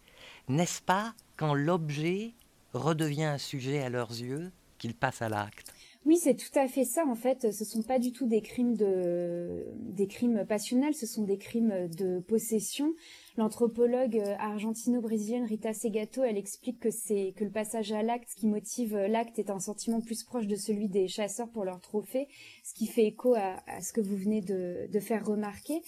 N'est-ce 0.48 0.82
pas 0.82 1.14
quand 1.38 1.54
l'objet 1.54 2.34
redevient 2.74 3.24
un 3.24 3.38
sujet 3.38 3.80
à 3.80 3.90
leurs 3.90 4.12
yeux 4.12 4.52
qu'il 4.78 4.94
passe 4.94 5.22
à 5.22 5.30
l'acte? 5.30 5.74
Oui, 6.06 6.18
c'est 6.18 6.36
tout 6.36 6.58
à 6.58 6.68
fait 6.68 6.86
ça. 6.86 7.06
En 7.06 7.16
fait, 7.16 7.52
ce 7.52 7.66
sont 7.66 7.84
pas 7.84 8.00
du 8.00 8.12
tout 8.12 8.26
des 8.26 8.42
crimes 8.42 8.76
de 8.76 9.66
des 9.76 10.08
crimes 10.08 10.46
passionnels, 10.48 10.96
ce 10.96 11.06
sont 11.06 11.24
des 11.24 11.38
crimes 11.38 11.90
de 11.90 12.20
possession. 12.20 12.94
L'anthropologue 13.40 14.18
euh, 14.18 14.36
argentino-brésilienne 14.38 15.46
Rita 15.46 15.74
Segato, 15.74 16.24
elle 16.26 16.38
explique 16.38 16.78
que 16.78 16.92
c'est 16.92 17.34
le 17.40 17.50
passage 17.50 17.94
à 17.94 18.04
l'acte, 18.04 18.34
qui 18.36 18.48
motive 18.48 18.98
euh, 18.98 19.08
l'acte, 19.08 19.40
est 19.40 19.50
un 19.50 19.62
sentiment 19.62 20.02
plus 20.02 20.26
proche 20.26 20.46
de 20.46 20.58
celui 20.58 20.90
des 20.90 21.08
chasseurs 21.08 21.48
pour 21.48 21.64
leur 21.64 21.80
trophée, 21.80 22.28
ce 22.66 22.74
qui 22.74 22.86
fait 22.86 23.06
écho 23.06 23.36
à, 23.36 23.62
ce 23.82 23.94
que 23.94 24.02
vous 24.02 24.18
venez 24.18 24.42
de, 24.42 24.90
de, 24.92 25.00
faire 25.00 25.26
remarquer. 25.26 25.82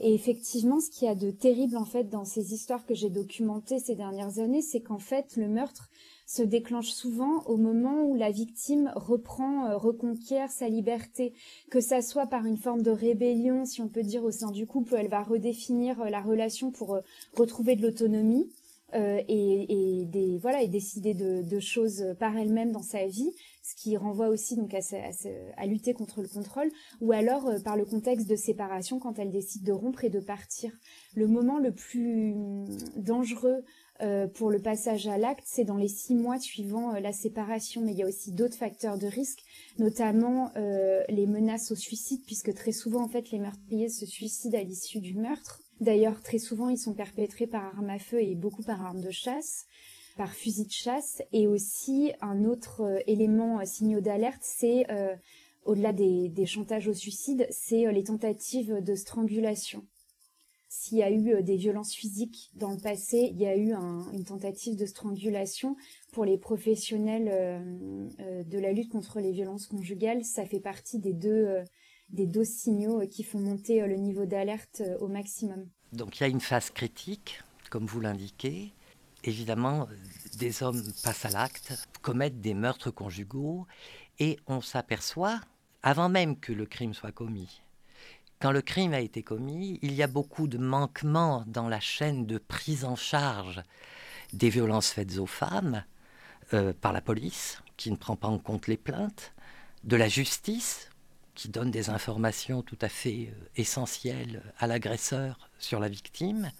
Et 0.00 0.14
effectivement, 0.14 0.80
ce 0.80 0.90
qu'il 0.90 1.06
y 1.06 1.08
a 1.08 1.14
de 1.14 1.30
terrible 1.30 1.76
en 1.76 1.84
fait 1.84 2.10
dans 2.10 2.24
ces 2.24 2.52
histoires 2.52 2.84
que 2.84 2.94
j'ai 2.94 3.08
documentées 3.08 3.78
ces 3.78 3.94
dernières 3.94 4.40
années, 4.40 4.60
c'est 4.60 4.80
qu'en 4.80 4.98
fait 4.98 5.36
le 5.36 5.46
meurtre 5.46 5.88
se 6.26 6.42
déclenche 6.42 6.90
souvent 6.90 7.42
au 7.46 7.56
moment 7.56 8.02
où 8.02 8.16
la 8.16 8.32
victime 8.32 8.92
reprend, 8.96 9.66
euh, 9.66 9.76
reconquiert 9.76 10.50
sa 10.50 10.68
liberté, 10.68 11.32
que 11.70 11.80
ça 11.80 12.02
soit 12.02 12.26
par 12.26 12.44
une 12.46 12.56
forme 12.56 12.82
de 12.82 12.90
rébellion, 12.90 13.64
si 13.64 13.80
on 13.80 13.88
peut 13.88 14.02
dire, 14.02 14.24
au 14.24 14.32
sein 14.32 14.50
du 14.50 14.66
couple, 14.66 14.94
où 14.94 14.96
elle 14.96 15.08
va 15.08 15.22
redéfinir 15.22 16.00
euh, 16.00 16.10
la 16.10 16.20
relation 16.20 16.72
pour 16.72 16.96
euh, 16.96 17.00
retrouver 17.34 17.76
de 17.76 17.82
l'autonomie. 17.82 18.50
et, 18.92 20.38
voilà 20.40 20.62
et 20.62 20.68
décider 20.68 21.12
de, 21.12 21.60
choses 21.60 22.14
par 22.18 22.36
elle-même 22.36 22.72
dans 22.72 22.82
sa 22.82 23.06
vie, 23.06 23.32
ce 23.62 23.74
qui 23.74 23.96
renvoie 23.96 24.28
aussi 24.28 24.56
donc 24.56 24.74
à, 24.74 25.66
lutter 25.66 25.92
contre 25.92 26.22
le 26.22 26.28
contrôle, 26.28 26.70
ou 27.00 27.12
alors 27.12 27.50
par 27.64 27.76
le 27.76 27.84
contexte 27.84 28.28
de 28.28 28.36
séparation 28.36 28.98
quand 28.98 29.18
elle 29.18 29.30
décide 29.30 29.64
de 29.64 29.72
rompre 29.72 30.04
et 30.04 30.10
de 30.10 30.20
partir. 30.20 30.72
Le 31.14 31.26
moment 31.26 31.58
le 31.58 31.72
plus 31.72 32.32
hum, 32.32 32.66
dangereux 32.96 33.64
euh, 34.02 34.26
pour 34.26 34.50
le 34.50 34.60
passage 34.60 35.06
à 35.06 35.18
l'acte, 35.18 35.44
c'est 35.46 35.64
dans 35.64 35.76
les 35.76 35.88
six 35.88 36.14
mois 36.14 36.38
suivant 36.38 36.94
euh, 36.94 37.00
la 37.00 37.12
séparation. 37.12 37.82
Mais 37.82 37.92
il 37.92 37.98
y 37.98 38.02
a 38.02 38.06
aussi 38.06 38.32
d'autres 38.32 38.56
facteurs 38.56 38.98
de 38.98 39.06
risque, 39.06 39.40
notamment 39.78 40.52
euh, 40.56 41.02
les 41.08 41.26
menaces 41.26 41.70
au 41.70 41.76
suicide, 41.76 42.20
puisque 42.26 42.54
très 42.54 42.72
souvent, 42.72 43.02
en 43.02 43.08
fait, 43.08 43.30
les 43.30 43.38
meurtriers 43.38 43.88
se 43.88 44.06
suicident 44.06 44.58
à 44.58 44.62
l'issue 44.62 45.00
du 45.00 45.14
meurtre. 45.14 45.60
D'ailleurs, 45.80 46.22
très 46.22 46.38
souvent, 46.38 46.68
ils 46.68 46.78
sont 46.78 46.94
perpétrés 46.94 47.46
par 47.46 47.64
arme 47.64 47.90
à 47.90 47.98
feu 47.98 48.22
et 48.22 48.34
beaucoup 48.34 48.62
par 48.62 48.84
arme 48.84 49.00
de 49.00 49.10
chasse, 49.10 49.66
par 50.16 50.32
fusil 50.32 50.66
de 50.66 50.72
chasse. 50.72 51.22
Et 51.32 51.46
aussi, 51.46 52.12
un 52.20 52.44
autre 52.44 53.02
élément 53.06 53.64
signaux 53.64 54.00
d'alerte, 54.00 54.40
c'est, 54.42 54.86
au-delà 55.64 55.92
des, 55.92 56.30
des 56.30 56.46
chantages 56.46 56.88
au 56.88 56.94
suicide, 56.94 57.46
c'est 57.50 57.92
les 57.92 58.04
tentatives 58.04 58.82
de 58.82 58.94
strangulation 58.94 59.84
s'il 60.76 60.98
y 60.98 61.02
a 61.02 61.10
eu 61.10 61.34
euh, 61.34 61.42
des 61.42 61.56
violences 61.56 61.94
physiques 61.94 62.50
dans 62.54 62.70
le 62.70 62.76
passé, 62.76 63.30
il 63.32 63.40
y 63.40 63.46
a 63.46 63.56
eu 63.56 63.72
une 63.72 64.24
tentative 64.24 64.76
de 64.76 64.86
strangulation. 64.86 65.76
Pour 66.12 66.24
les 66.24 66.38
professionnels 66.38 67.28
euh, 67.28 68.08
euh, 68.20 68.44
de 68.44 68.58
la 68.58 68.72
lutte 68.72 68.90
contre 68.90 69.20
les 69.20 69.32
violences 69.32 69.66
conjugales, 69.66 70.24
ça 70.24 70.44
fait 70.44 70.60
partie 70.60 70.98
des 70.98 71.14
deux, 71.14 71.48
des 72.10 72.26
deux 72.26 72.44
signaux 72.44 73.06
qui 73.08 73.22
font 73.22 73.38
monter 73.38 73.86
le 73.86 73.96
niveau 73.96 74.26
d'alerte 74.26 74.82
au 75.00 75.08
maximum. 75.08 75.66
Donc 75.92 76.18
il 76.18 76.22
y 76.22 76.24
a 76.24 76.28
une 76.28 76.40
phase 76.40 76.70
critique, 76.70 77.42
comme 77.70 77.86
vous 77.86 78.00
l'indiquez. 78.00 78.72
Évidemment, 79.24 79.88
des 80.38 80.62
hommes 80.62 80.82
passent 81.02 81.24
à 81.24 81.30
l'acte, 81.30 81.88
commettent 82.02 82.40
des 82.40 82.54
meurtres 82.54 82.90
conjugaux, 82.90 83.66
et 84.18 84.38
on 84.46 84.60
s'aperçoit, 84.60 85.40
avant 85.82 86.08
même 86.08 86.38
que 86.38 86.52
le 86.52 86.66
crime 86.66 86.94
soit 86.94 87.12
commis, 87.12 87.62
quand 88.40 88.52
le 88.52 88.62
crime 88.62 88.92
a 88.92 89.00
été 89.00 89.22
commis, 89.22 89.78
il 89.82 89.92
y 89.94 90.02
a 90.02 90.06
beaucoup 90.06 90.46
de 90.46 90.58
manquements 90.58 91.44
dans 91.46 91.68
la 91.68 91.80
chaîne 91.80 92.26
de 92.26 92.38
prise 92.38 92.84
en 92.84 92.96
charge 92.96 93.62
des 94.32 94.50
violences 94.50 94.90
faites 94.90 95.18
aux 95.18 95.26
femmes 95.26 95.84
euh, 96.52 96.72
par 96.80 96.92
la 96.92 97.00
police, 97.00 97.62
qui 97.76 97.90
ne 97.90 97.96
prend 97.96 98.16
pas 98.16 98.28
en 98.28 98.38
compte 98.38 98.66
les 98.66 98.76
plaintes, 98.76 99.32
de 99.84 99.96
la 99.96 100.08
justice, 100.08 100.90
qui 101.34 101.48
donne 101.48 101.70
des 101.70 101.90
informations 101.90 102.62
tout 102.62 102.78
à 102.80 102.88
fait 102.88 103.30
euh, 103.30 103.48
essentielles 103.56 104.42
à 104.58 104.66
l'agresseur 104.66 105.50
sur 105.58 105.80
la 105.80 105.88
victime, 105.88 106.50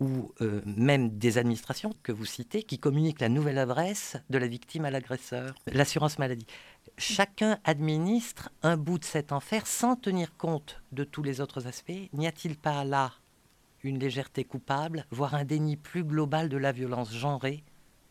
ou 0.00 0.32
euh, 0.40 0.60
même 0.66 1.16
des 1.16 1.38
administrations 1.38 1.94
que 2.02 2.12
vous 2.12 2.26
citez 2.26 2.62
qui 2.62 2.78
communiquent 2.78 3.20
la 3.20 3.28
nouvelle 3.28 3.58
adresse 3.58 4.16
de 4.28 4.38
la 4.38 4.46
victime 4.46 4.84
à 4.84 4.90
l'agresseur, 4.90 5.54
l'assurance 5.66 6.18
maladie. 6.18 6.46
Chacun 6.98 7.58
administre 7.64 8.48
un 8.62 8.78
bout 8.78 8.98
de 8.98 9.04
cet 9.04 9.30
enfer 9.30 9.66
sans 9.66 9.96
tenir 9.96 10.34
compte 10.36 10.80
de 10.92 11.04
tous 11.04 11.22
les 11.22 11.42
autres 11.42 11.66
aspects. 11.66 11.92
N'y 12.14 12.26
a-t-il 12.26 12.56
pas 12.56 12.84
là 12.84 13.12
une 13.82 13.98
légèreté 13.98 14.44
coupable, 14.44 15.04
voire 15.10 15.34
un 15.34 15.44
déni 15.44 15.76
plus 15.76 16.04
global 16.04 16.48
de 16.48 16.56
la 16.56 16.72
violence 16.72 17.12
genrée 17.12 17.62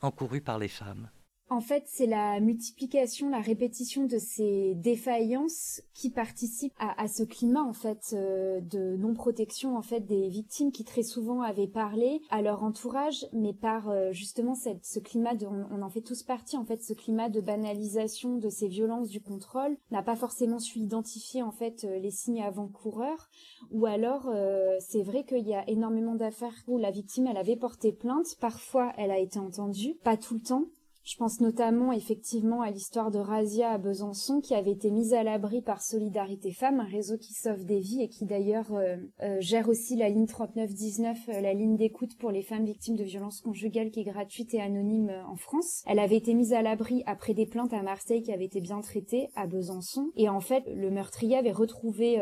encourue 0.01 0.39
par 0.39 0.59
les 0.59 0.67
femmes? 0.67 1.09
En 1.49 1.61
fait, 1.61 1.83
c'est 1.85 2.07
la 2.07 2.39
multiplication, 2.39 3.29
la 3.29 3.39
répétition 3.39 4.05
de 4.05 4.17
ces 4.17 4.73
défaillances 4.75 5.81
qui 5.93 6.09
participent 6.09 6.73
à, 6.79 7.07
ce 7.07 7.23
climat 7.23 7.61
en 7.61 7.73
fait 7.73 8.13
euh, 8.13 8.61
de 8.61 8.95
non-protection 8.97 9.77
en 9.77 9.83
fait 9.83 10.01
des 10.01 10.27
victimes 10.27 10.71
qui 10.71 10.83
très 10.83 11.03
souvent 11.03 11.41
avaient 11.41 11.67
parlé 11.67 12.21
à 12.31 12.41
leur 12.41 12.63
entourage, 12.63 13.27
mais 13.31 13.53
par 13.53 13.89
euh, 13.89 14.11
justement 14.11 14.55
cette, 14.55 14.85
ce 14.85 14.99
climat 14.99 15.35
de, 15.35 15.45
on, 15.45 15.81
en 15.83 15.89
fait 15.89 16.01
tous 16.01 16.23
partie 16.23 16.57
en 16.57 16.65
fait, 16.65 16.81
ce 16.81 16.93
climat 16.93 17.29
de 17.29 17.41
banalisation 17.41 18.37
de 18.37 18.49
ces 18.49 18.67
violences 18.67 19.09
du 19.09 19.21
contrôle 19.21 19.77
n'a 19.91 20.01
pas 20.01 20.15
forcément 20.15 20.59
su 20.59 20.79
identifier 20.79 21.43
en 21.43 21.51
fait 21.51 21.83
euh, 21.83 21.99
les 21.99 22.11
signes 22.11 22.41
avant-coureurs, 22.41 23.29
ou 23.71 23.85
alors 23.85 24.31
c'est 24.79 25.03
vrai 25.03 25.23
qu'il 25.23 25.47
y 25.47 25.53
a 25.53 25.67
énormément 25.69 26.15
d'affaires 26.15 26.53
où 26.67 26.77
la 26.77 26.91
victime 26.91 27.27
elle 27.27 27.37
avait 27.37 27.55
porté 27.55 27.91
plainte, 27.91 28.35
parfois 28.39 28.91
elle 28.97 29.11
a 29.11 29.19
été 29.19 29.39
entendue, 29.39 29.95
pas 30.03 30.17
tout 30.17 30.35
le 30.35 30.41
temps. 30.41 30.65
Je 31.05 31.17
pense 31.17 31.39
notamment 31.39 31.91
effectivement 31.91 32.61
à 32.61 32.71
l'histoire 32.71 33.11
de 33.11 33.19
Razia 33.19 33.69
à 33.69 33.77
Besançon 33.77 34.41
qui 34.41 34.55
avait 34.55 34.71
été 34.71 34.89
mise 34.89 35.13
à 35.13 35.21
l'abri 35.21 35.61
par 35.61 35.83
Solidarité 35.83 36.51
Femmes, 36.51 36.79
un 36.79 36.89
réseau 36.89 37.19
qui 37.19 37.33
sauve 37.33 37.63
des 37.63 37.79
vies 37.79 38.01
et 38.01 38.09
qui 38.09 38.25
d'ailleurs 38.25 38.73
euh, 38.73 38.97
euh, 39.21 39.37
gère 39.39 39.69
aussi 39.69 39.95
la 39.97 40.09
ligne 40.09 40.25
3919, 40.25 41.17
euh, 41.29 41.41
la 41.41 41.53
ligne 41.53 41.77
d'écoute 41.77 42.17
pour 42.17 42.31
les 42.31 42.41
femmes 42.41 42.65
victimes 42.65 42.95
de 42.95 43.03
violences 43.03 43.41
conjugales 43.41 43.91
qui 43.91 43.99
est 43.99 44.05
gratuite 44.05 44.55
et 44.55 44.61
anonyme 44.61 45.11
en 45.29 45.35
France. 45.35 45.83
Elle 45.85 45.99
avait 45.99 46.17
été 46.17 46.33
mise 46.33 46.53
à 46.53 46.63
l'abri 46.63 47.03
après 47.05 47.35
des 47.35 47.45
plaintes 47.45 47.73
à 47.73 47.83
Marseille 47.83 48.23
qui 48.23 48.33
avaient 48.33 48.45
été 48.45 48.59
bien 48.59 48.81
traitées 48.81 49.29
à 49.35 49.45
Besançon 49.45 50.09
et 50.15 50.27
en 50.27 50.39
fait 50.39 50.63
le 50.73 50.89
meurtrier 50.89 51.37
avait 51.37 51.51
retrouvé, 51.51 52.17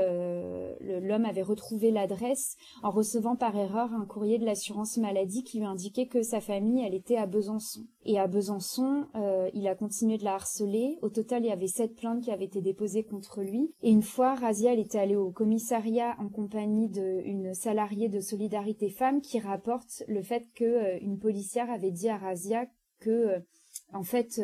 l'homme 0.81 1.23
avait 1.23 1.41
retrouvé 1.41 1.89
l'adresse 1.91 2.57
en 2.83 2.91
recevant 2.91 3.37
par 3.37 3.55
erreur 3.55 3.93
un 3.93 4.05
courrier 4.05 4.39
de 4.39 4.45
l'assurance 4.45 4.97
maladie 4.97 5.43
qui 5.43 5.59
lui 5.59 5.65
indiquait 5.65 6.07
que 6.07 6.21
sa 6.21 6.41
famille 6.41 6.83
elle 6.85 6.95
était 6.95 7.15
à 7.15 7.27
Besançon. 7.27 7.85
Et 8.05 8.19
à 8.19 8.27
Besançon, 8.27 8.72
euh, 8.79 9.49
il 9.53 9.67
a 9.67 9.75
continué 9.75 10.17
de 10.17 10.23
la 10.23 10.35
harceler. 10.35 10.97
Au 11.01 11.09
total, 11.09 11.43
il 11.43 11.47
y 11.47 11.51
avait 11.51 11.67
sept 11.67 11.95
plaintes 11.95 12.23
qui 12.23 12.31
avaient 12.31 12.45
été 12.45 12.61
déposées 12.61 13.03
contre 13.03 13.41
lui. 13.41 13.73
Et 13.81 13.91
une 13.91 14.01
fois, 14.01 14.35
Razia, 14.35 14.73
elle 14.73 14.79
était 14.79 14.99
allée 14.99 15.15
au 15.15 15.31
commissariat 15.31 16.15
en 16.19 16.29
compagnie 16.29 16.89
d'une 16.89 17.53
salariée 17.53 18.09
de 18.09 18.19
Solidarité 18.19 18.89
Femmes 18.89 19.21
qui 19.21 19.39
rapporte 19.39 20.03
le 20.07 20.21
fait 20.21 20.43
que 20.55 20.63
euh, 20.63 20.99
une 21.01 21.19
policière 21.19 21.69
avait 21.69 21.91
dit 21.91 22.09
à 22.09 22.17
Razia 22.17 22.65
que, 22.99 23.09
euh, 23.09 23.39
en 23.93 24.03
fait, 24.03 24.41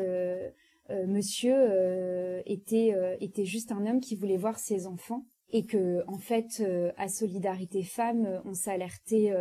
Monsieur 1.07 2.41
était 2.47 2.95
était 3.19 3.45
juste 3.45 3.71
un 3.71 3.85
homme 3.85 3.99
qui 3.99 4.15
voulait 4.15 4.37
voir 4.37 4.57
ses 4.57 4.87
enfants 4.87 5.23
et 5.51 5.63
que, 5.67 6.03
en 6.07 6.17
fait, 6.17 6.63
à 6.97 7.07
Solidarité 7.07 7.83
Femmes, 7.83 8.41
on 8.43 8.55
s'alertait 8.55 9.31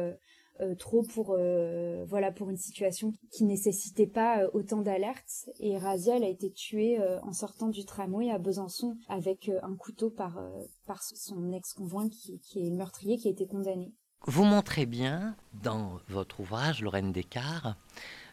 euh, 0.60 0.74
trop 0.74 1.04
pour 1.04 1.36
euh, 1.38 2.04
voilà 2.08 2.32
pour 2.32 2.50
une 2.50 2.56
situation 2.56 3.14
qui 3.30 3.44
nécessitait 3.44 4.08
pas 4.08 4.42
euh, 4.42 4.50
autant 4.54 4.82
d'alerte 4.82 5.48
et 5.60 5.78
Razia 5.78 6.16
elle 6.16 6.24
a 6.24 6.28
été 6.28 6.50
tuée 6.50 6.98
en 7.22 7.32
sortant 7.32 7.68
du 7.68 7.84
tramway 7.84 8.30
à 8.30 8.38
Besançon 8.38 8.96
avec 9.08 9.50
un 9.62 9.76
couteau 9.76 10.10
par 10.10 10.40
par 10.86 11.02
son 11.02 11.52
ex-conjoint 11.52 12.08
qui, 12.08 12.40
qui 12.40 12.60
est 12.60 12.70
le 12.70 12.76
meurtrier 12.76 13.18
qui 13.18 13.28
a 13.28 13.30
été 13.30 13.46
condamné. 13.46 13.92
Vous 14.26 14.44
montrez 14.44 14.84
bien 14.84 15.36
dans 15.62 16.00
votre 16.08 16.40
ouvrage 16.40 16.82
Lorraine 16.82 17.12
Descartes 17.12 17.76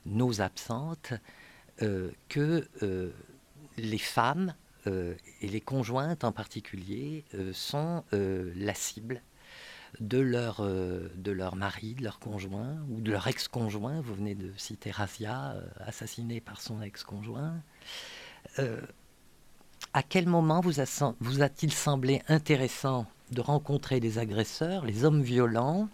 Nos 0.05 0.41
absentes 0.41 1.13
que 1.77 2.67
les 3.77 3.97
femmes 3.97 4.55
et 4.87 5.47
les 5.47 5.61
conjointes 5.61 6.23
en 6.23 6.31
particulier 6.31 7.23
sont 7.53 8.03
la 8.11 8.73
cible 8.73 9.21
de 9.99 10.19
leur, 10.19 10.57
euh, 10.59 11.09
de 11.15 11.31
leur 11.31 11.55
mari, 11.55 11.95
de 11.95 12.03
leur 12.03 12.19
conjoint 12.19 12.77
ou 12.89 13.01
de 13.01 13.11
leur 13.11 13.27
ex-conjoint. 13.27 14.01
Vous 14.01 14.15
venez 14.15 14.35
de 14.35 14.51
citer 14.57 14.91
Razia, 14.91 15.51
euh, 15.51 15.61
assassinée 15.79 16.41
par 16.41 16.61
son 16.61 16.81
ex-conjoint. 16.81 17.61
Euh, 18.59 18.81
à 19.93 20.03
quel 20.03 20.27
moment 20.27 20.61
vous, 20.61 20.73
vous 21.19 21.41
a-t-il 21.41 21.73
semblé 21.73 22.21
intéressant 22.27 23.05
de 23.31 23.41
rencontrer 23.41 23.99
des 23.99 24.17
agresseurs, 24.17 24.85
les 24.85 25.05
hommes 25.05 25.21
violents? 25.21 25.89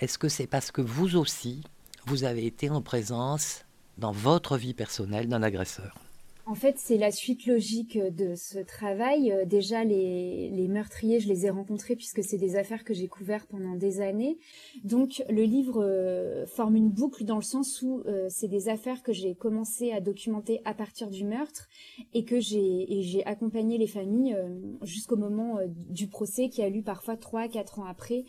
Est-ce 0.00 0.18
que 0.18 0.28
c'est 0.28 0.46
parce 0.46 0.70
que 0.70 0.82
vous 0.82 1.16
aussi, 1.16 1.62
vous 2.06 2.24
avez 2.24 2.46
été 2.46 2.70
en 2.70 2.82
présence 2.82 3.64
dans 3.98 4.12
votre 4.12 4.56
vie 4.56 4.74
personnelle 4.74 5.28
d'un 5.28 5.42
agresseur? 5.42 6.03
En 6.46 6.54
fait, 6.54 6.78
c'est 6.78 6.98
la 6.98 7.10
suite 7.10 7.46
logique 7.46 7.96
de 7.98 8.34
ce 8.34 8.58
travail. 8.58 9.32
Euh, 9.32 9.46
déjà, 9.46 9.82
les, 9.82 10.68
meurtriers, 10.68 11.18
je 11.18 11.28
les 11.28 11.46
ai 11.46 11.50
rencontrés 11.50 11.96
puisque 11.96 12.22
c'est 12.22 12.36
des 12.36 12.56
affaires 12.56 12.84
que 12.84 12.92
j'ai 12.92 13.08
couvertes 13.08 13.48
pendant 13.48 13.76
des 13.76 14.02
années. 14.02 14.38
Donc, 14.82 15.22
le 15.30 15.44
livre 15.44 15.82
euh, 15.82 16.44
forme 16.46 16.76
une 16.76 16.90
boucle 16.90 17.24
dans 17.24 17.36
le 17.36 17.42
sens 17.42 17.80
où 17.80 18.02
euh, 18.04 18.26
c'est 18.28 18.48
des 18.48 18.68
affaires 18.68 19.02
que 19.02 19.12
j'ai 19.12 19.34
commencé 19.34 19.90
à 19.92 20.00
documenter 20.00 20.60
à 20.66 20.74
partir 20.74 21.08
du 21.08 21.24
meurtre 21.24 21.66
et 22.12 22.24
que 22.24 22.40
j'ai 22.40 23.22
accompagné 23.24 23.78
les 23.78 23.86
familles 23.86 24.36
jusqu'au 24.82 25.16
moment 25.16 25.58
du 25.88 26.08
procès 26.08 26.50
qui 26.50 26.62
a 26.62 26.68
lieu 26.68 26.82
parfois 26.82 27.16
trois, 27.16 27.48
quatre 27.48 27.78
ans 27.78 27.86
après, 27.86 28.24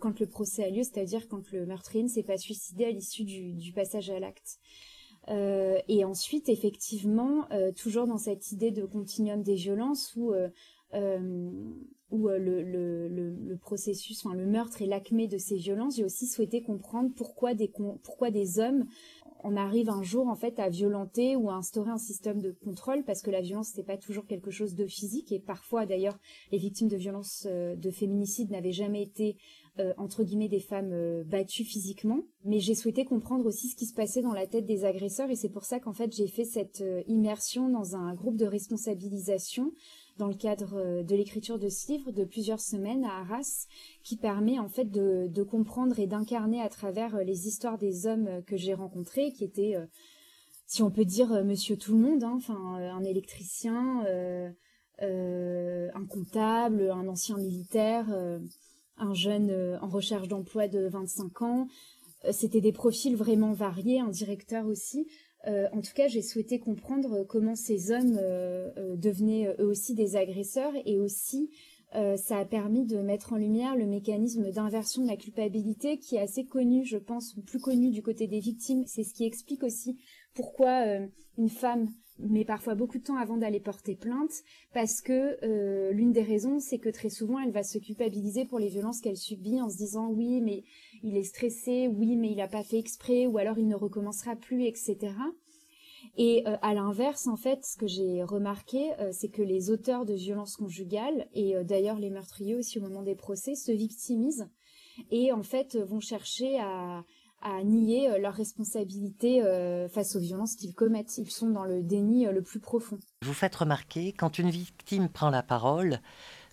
quand 0.00 0.20
le 0.20 0.26
procès 0.26 0.64
a 0.64 0.70
lieu, 0.70 0.82
c'est-à-dire 0.82 1.28
quand 1.28 1.50
le 1.52 1.66
meurtrier 1.66 2.02
ne 2.02 2.08
s'est 2.08 2.22
pas 2.22 2.38
suicidé 2.38 2.84
à 2.84 2.90
l'issue 2.90 3.24
du 3.24 3.72
passage 3.72 4.10
à 4.10 4.18
l'acte. 4.18 4.58
Euh, 5.30 5.78
et 5.88 6.04
ensuite, 6.04 6.48
effectivement, 6.48 7.46
euh, 7.52 7.72
toujours 7.72 8.06
dans 8.06 8.18
cette 8.18 8.52
idée 8.52 8.70
de 8.70 8.84
continuum 8.84 9.42
des 9.42 9.54
violences 9.54 10.14
où, 10.16 10.32
euh, 10.32 11.50
où 12.10 12.28
le, 12.28 12.62
le, 12.62 13.08
le, 13.08 13.56
processus, 13.58 14.24
enfin 14.24 14.34
le 14.34 14.46
meurtre 14.46 14.80
est 14.80 14.86
l'acmé 14.86 15.28
de 15.28 15.36
ces 15.36 15.56
violences, 15.56 15.96
j'ai 15.96 16.04
aussi 16.04 16.26
souhaité 16.26 16.62
comprendre 16.62 17.10
pourquoi 17.14 17.54
des, 17.54 17.70
pourquoi 18.02 18.30
des 18.30 18.58
hommes 18.58 18.86
on 19.44 19.56
arrive 19.56 19.88
un 19.88 20.02
jour 20.02 20.26
en 20.26 20.34
fait 20.34 20.58
à 20.58 20.68
violenter 20.68 21.36
ou 21.36 21.48
à 21.48 21.54
instaurer 21.54 21.90
un 21.90 21.98
système 21.98 22.40
de 22.40 22.50
contrôle 22.50 23.04
parce 23.04 23.22
que 23.22 23.30
la 23.30 23.40
violence 23.40 23.76
n'est 23.76 23.84
pas 23.84 23.96
toujours 23.96 24.26
quelque 24.26 24.50
chose 24.50 24.74
de 24.74 24.84
physique. 24.84 25.30
Et 25.30 25.38
parfois 25.38 25.86
d'ailleurs 25.86 26.18
les 26.50 26.58
victimes 26.58 26.88
de 26.88 26.96
violences 26.96 27.46
de 27.46 27.90
féminicide 27.90 28.50
n'avaient 28.50 28.72
jamais 28.72 29.02
été 29.02 29.36
euh, 29.80 29.92
entre 29.96 30.24
guillemets 30.24 30.48
des 30.48 30.58
femmes 30.58 30.90
euh, 30.92 31.22
battues 31.22 31.62
physiquement, 31.62 32.22
mais 32.44 32.58
j'ai 32.58 32.74
souhaité 32.74 33.04
comprendre 33.04 33.46
aussi 33.46 33.68
ce 33.68 33.76
qui 33.76 33.86
se 33.86 33.94
passait 33.94 34.22
dans 34.22 34.32
la 34.32 34.48
tête 34.48 34.64
des 34.64 34.84
agresseurs. 34.84 35.30
Et 35.30 35.36
c'est 35.36 35.50
pour 35.50 35.64
ça 35.64 35.78
qu'en 35.78 35.92
fait 35.92 36.12
j'ai 36.12 36.26
fait 36.26 36.44
cette 36.44 36.80
euh, 36.80 37.02
immersion 37.06 37.68
dans 37.68 37.94
un 37.94 38.12
groupe 38.14 38.36
de 38.36 38.46
responsabilisation 38.46 39.70
dans 40.16 40.26
le 40.26 40.34
cadre 40.34 41.04
de 41.04 41.14
l'écriture 41.14 41.60
de 41.60 41.68
ce 41.68 41.92
livre 41.92 42.10
de 42.10 42.24
plusieurs 42.24 42.58
semaines 42.58 43.04
à 43.04 43.20
Arras, 43.20 43.68
qui 44.02 44.16
permet 44.16 44.58
en 44.58 44.68
fait 44.68 44.90
de, 44.90 45.42
comprendre 45.44 46.00
et 46.00 46.08
d'incarner 46.08 46.60
à 46.60 46.68
travers 46.68 47.18
les 47.18 47.46
histoires 47.46 47.78
des 47.78 48.08
hommes 48.08 48.42
que 48.44 48.56
j'ai 48.56 48.74
rencontrés, 48.74 49.30
qui 49.30 49.44
étaient, 49.44 49.76
si 50.66 50.82
on 50.82 50.90
peut 50.90 51.04
dire, 51.04 51.44
Monsieur 51.44 51.76
tout 51.76 51.92
le 51.92 52.00
monde, 52.00 52.24
hein, 52.24 52.40
un 52.48 53.04
électricien, 53.04 54.02
un 55.00 56.06
comptable, 56.08 56.90
un 56.90 57.06
ancien 57.06 57.36
militaire 57.36 58.08
un 58.98 59.14
jeune 59.14 59.50
euh, 59.50 59.78
en 59.80 59.88
recherche 59.88 60.28
d'emploi 60.28 60.68
de 60.68 60.88
25 60.88 61.42
ans. 61.42 61.68
Euh, 62.24 62.32
c'était 62.32 62.60
des 62.60 62.72
profils 62.72 63.16
vraiment 63.16 63.52
variés, 63.52 64.00
un 64.00 64.08
directeur 64.08 64.66
aussi. 64.66 65.08
Euh, 65.46 65.68
en 65.72 65.80
tout 65.80 65.92
cas, 65.94 66.08
j'ai 66.08 66.22
souhaité 66.22 66.58
comprendre 66.58 67.24
comment 67.24 67.54
ces 67.54 67.92
hommes 67.92 68.18
devenaient 68.96 69.54
eux 69.60 69.66
aussi 69.66 69.94
des 69.94 70.16
agresseurs 70.16 70.72
et 70.84 70.98
aussi 70.98 71.50
ça 71.92 72.36
a 72.36 72.44
permis 72.44 72.84
de 72.84 72.98
mettre 72.98 73.32
en 73.32 73.36
lumière 73.36 73.74
le 73.74 73.86
mécanisme 73.86 74.50
d'inversion 74.50 75.02
de 75.04 75.08
la 75.08 75.16
culpabilité 75.16 75.96
qui 75.98 76.16
est 76.16 76.20
assez 76.20 76.44
connu, 76.44 76.84
je 76.84 76.98
pense, 76.98 77.34
plus 77.46 77.60
connu 77.60 77.90
du 77.90 78.02
côté 78.02 78.26
des 78.26 78.40
victimes. 78.40 78.84
C'est 78.86 79.04
ce 79.04 79.14
qui 79.14 79.24
explique 79.24 79.62
aussi 79.62 79.96
pourquoi 80.34 80.84
une 81.38 81.48
femme 81.48 81.88
mais 82.18 82.44
parfois 82.44 82.74
beaucoup 82.74 82.98
de 82.98 83.04
temps 83.04 83.16
avant 83.16 83.36
d'aller 83.36 83.60
porter 83.60 83.94
plainte, 83.94 84.42
parce 84.72 85.00
que 85.00 85.38
euh, 85.44 85.92
l'une 85.92 86.12
des 86.12 86.22
raisons, 86.22 86.58
c'est 86.60 86.78
que 86.78 86.88
très 86.88 87.10
souvent, 87.10 87.38
elle 87.38 87.52
va 87.52 87.62
se 87.62 87.78
culpabiliser 87.78 88.44
pour 88.44 88.58
les 88.58 88.68
violences 88.68 89.00
qu'elle 89.00 89.16
subit 89.16 89.60
en 89.60 89.68
se 89.68 89.76
disant 89.76 90.08
oui, 90.10 90.40
mais 90.40 90.64
il 91.02 91.16
est 91.16 91.24
stressé, 91.24 91.88
oui, 91.88 92.16
mais 92.16 92.30
il 92.30 92.36
n'a 92.36 92.48
pas 92.48 92.64
fait 92.64 92.78
exprès, 92.78 93.26
ou 93.26 93.38
alors 93.38 93.58
il 93.58 93.68
ne 93.68 93.76
recommencera 93.76 94.36
plus, 94.36 94.64
etc. 94.64 94.96
Et 96.16 96.46
euh, 96.46 96.56
à 96.62 96.74
l'inverse, 96.74 97.26
en 97.26 97.36
fait, 97.36 97.64
ce 97.64 97.76
que 97.76 97.86
j'ai 97.86 98.22
remarqué, 98.22 98.92
euh, 99.00 99.10
c'est 99.12 99.28
que 99.28 99.42
les 99.42 99.70
auteurs 99.70 100.04
de 100.04 100.14
violences 100.14 100.56
conjugales, 100.56 101.28
et 101.34 101.54
d'ailleurs 101.64 101.98
les 101.98 102.10
meurtriers 102.10 102.56
aussi 102.56 102.78
au 102.78 102.82
moment 102.82 103.02
des 103.02 103.16
procès, 103.16 103.54
se 103.54 103.72
victimisent 103.72 104.48
et 105.10 105.32
en 105.32 105.42
fait 105.42 105.76
vont 105.76 106.00
chercher 106.00 106.58
à, 106.58 107.04
à 107.42 107.62
nier 107.62 108.10
euh, 108.10 108.18
leur 108.18 108.34
responsabilité 108.34 109.42
euh, 109.42 109.88
face 109.88 110.16
aux 110.16 110.20
violences 110.20 110.56
qu'ils 110.56 110.74
commettent. 110.74 111.18
Ils 111.18 111.30
sont 111.30 111.50
dans 111.50 111.64
le 111.64 111.82
déni 111.82 112.26
euh, 112.26 112.32
le 112.32 112.42
plus 112.42 112.60
profond. 112.60 112.98
Vous 113.22 113.34
faites 113.34 113.54
remarquer, 113.54 114.12
quand 114.12 114.38
une 114.38 114.50
victime 114.50 115.08
prend 115.08 115.30
la 115.30 115.42
parole, 115.42 116.00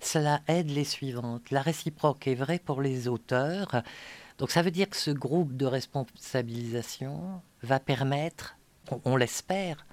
cela 0.02 0.42
aide 0.48 0.70
les 0.70 0.84
suivantes. 0.84 1.52
La 1.52 1.62
réciproque 1.62 2.28
est 2.28 2.36
vraie 2.36 2.60
pour 2.60 2.82
les 2.82 3.08
auteurs. 3.08 3.82
Donc 4.38 4.52
ça 4.52 4.62
veut 4.62 4.72
dire 4.72 4.90
que 4.90 4.98
ce 4.98 5.12
groupe 5.12 5.56
de 5.56 5.66
responsabilisation 5.66 7.42
va 7.64 7.80
permettre, 7.80 8.58
on, 9.06 9.16
l'espère, 9.16 9.86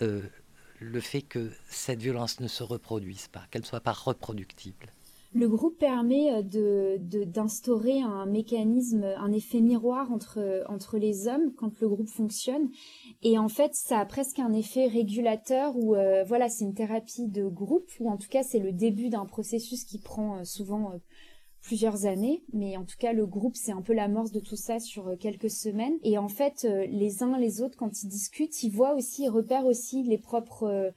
le 0.00 1.00
fait 1.00 1.22
que 1.22 1.50
cette 1.70 2.00
violence 2.00 2.40
ne 2.40 2.48
se 2.48 2.62
reproduise 2.62 3.28
pas, 3.28 3.42
qu'elle 3.50 3.62
ne 3.62 3.66
soit 3.66 3.80
pas 3.80 3.92
reproductible. 3.92 4.92
Le 5.36 5.50
groupe 5.50 5.76
permet 5.76 6.32
euh, 6.32 6.96
d'instaurer 6.98 8.00
un 8.00 8.24
mécanisme, 8.24 9.04
un 9.04 9.32
effet 9.32 9.60
miroir 9.60 10.10
entre, 10.10 10.96
les 10.96 11.28
hommes 11.28 11.52
quand 11.54 11.78
le 11.78 11.88
groupe 11.90 12.08
fonctionne. 12.08 12.70
Et 13.22 13.36
en 13.36 13.48
fait, 13.48 13.74
ça 13.74 13.98
a 13.98 14.06
presque 14.06 14.38
un 14.38 14.54
effet 14.54 14.86
régulateur 14.86 15.76
où, 15.76 15.94
euh, 15.94 16.24
voilà, 16.24 16.48
c'est 16.48 16.64
une 16.64 16.72
thérapie 16.72 17.26
de 17.26 17.46
groupe, 17.48 17.90
ou 18.00 18.08
en 18.08 18.16
tout 18.16 18.28
cas, 18.30 18.42
c'est 18.42 18.60
le 18.60 18.72
début 18.72 19.10
d'un 19.10 19.26
processus 19.26 19.84
qui 19.84 19.98
prend 19.98 20.38
euh, 20.38 20.44
souvent 20.44 20.94
plusieurs 21.60 22.06
années, 22.06 22.42
mais 22.54 22.78
en 22.78 22.84
tout 22.84 22.96
cas 22.96 23.12
le 23.12 23.26
groupe 23.26 23.56
c'est 23.56 23.72
un 23.72 23.82
peu 23.82 23.92
l'amorce 23.92 24.30
de 24.30 24.38
tout 24.38 24.56
ça 24.56 24.78
sur 24.78 25.18
quelques 25.18 25.50
semaines. 25.50 25.98
Et 26.04 26.16
en 26.16 26.28
fait, 26.28 26.66
les 26.88 27.24
uns 27.24 27.36
les 27.38 27.60
autres 27.60 27.76
quand 27.76 28.04
ils 28.04 28.08
discutent, 28.08 28.62
ils 28.62 28.70
voient 28.70 28.94
aussi, 28.94 29.24
ils 29.24 29.30
repèrent 29.30 29.66
aussi 29.66 30.04
les 30.04 30.16
propres 30.16 30.92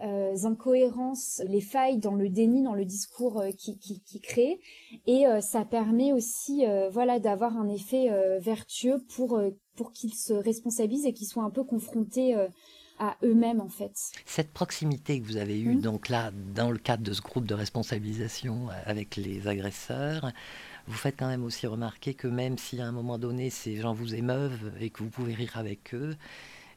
incohérences, 0.00 1.42
les 1.46 1.60
failles 1.60 1.98
dans 1.98 2.14
le 2.14 2.28
déni, 2.28 2.62
dans 2.62 2.74
le 2.74 2.84
discours 2.84 3.40
euh, 3.40 3.50
qui, 3.50 3.78
qui, 3.78 4.00
qui, 4.00 4.20
crée, 4.20 4.60
et 5.06 5.26
euh, 5.26 5.40
ça 5.40 5.64
permet 5.64 6.12
aussi, 6.12 6.64
voilà, 6.92 7.18
d'avoir 7.18 7.56
un 7.56 7.68
effet 7.68 8.08
vertueux 8.38 9.04
pour 9.14 9.40
pour 9.76 9.92
qu'ils 9.92 10.14
se 10.14 10.32
responsabilisent 10.32 11.06
et 11.06 11.12
qu'ils 11.12 11.26
soient 11.26 11.44
un 11.44 11.50
peu 11.50 11.64
confrontés 11.64 12.34
à 12.98 13.16
eux-mêmes 13.22 13.60
en 13.60 13.68
fait. 13.68 13.92
Cette 14.26 14.52
proximité 14.52 15.20
que 15.20 15.26
vous 15.26 15.36
avez 15.36 15.58
eue, 15.58 15.76
mmh. 15.76 15.80
donc 15.80 16.08
là, 16.08 16.30
dans 16.54 16.70
le 16.70 16.78
cadre 16.78 17.02
de 17.02 17.12
ce 17.12 17.22
groupe 17.22 17.46
de 17.46 17.54
responsabilisation 17.54 18.68
avec 18.84 19.16
les 19.16 19.48
agresseurs, 19.48 20.32
vous 20.86 20.96
faites 20.96 21.16
quand 21.18 21.28
même 21.28 21.44
aussi 21.44 21.66
remarquer 21.66 22.14
que 22.14 22.28
même 22.28 22.58
si 22.58 22.80
à 22.80 22.86
un 22.86 22.92
moment 22.92 23.18
donné 23.18 23.48
ces 23.50 23.76
gens 23.76 23.94
vous 23.94 24.14
émeuvent 24.14 24.72
et 24.80 24.90
que 24.90 25.02
vous 25.02 25.10
pouvez 25.10 25.34
rire 25.34 25.52
avec 25.56 25.94
eux, 25.94 26.16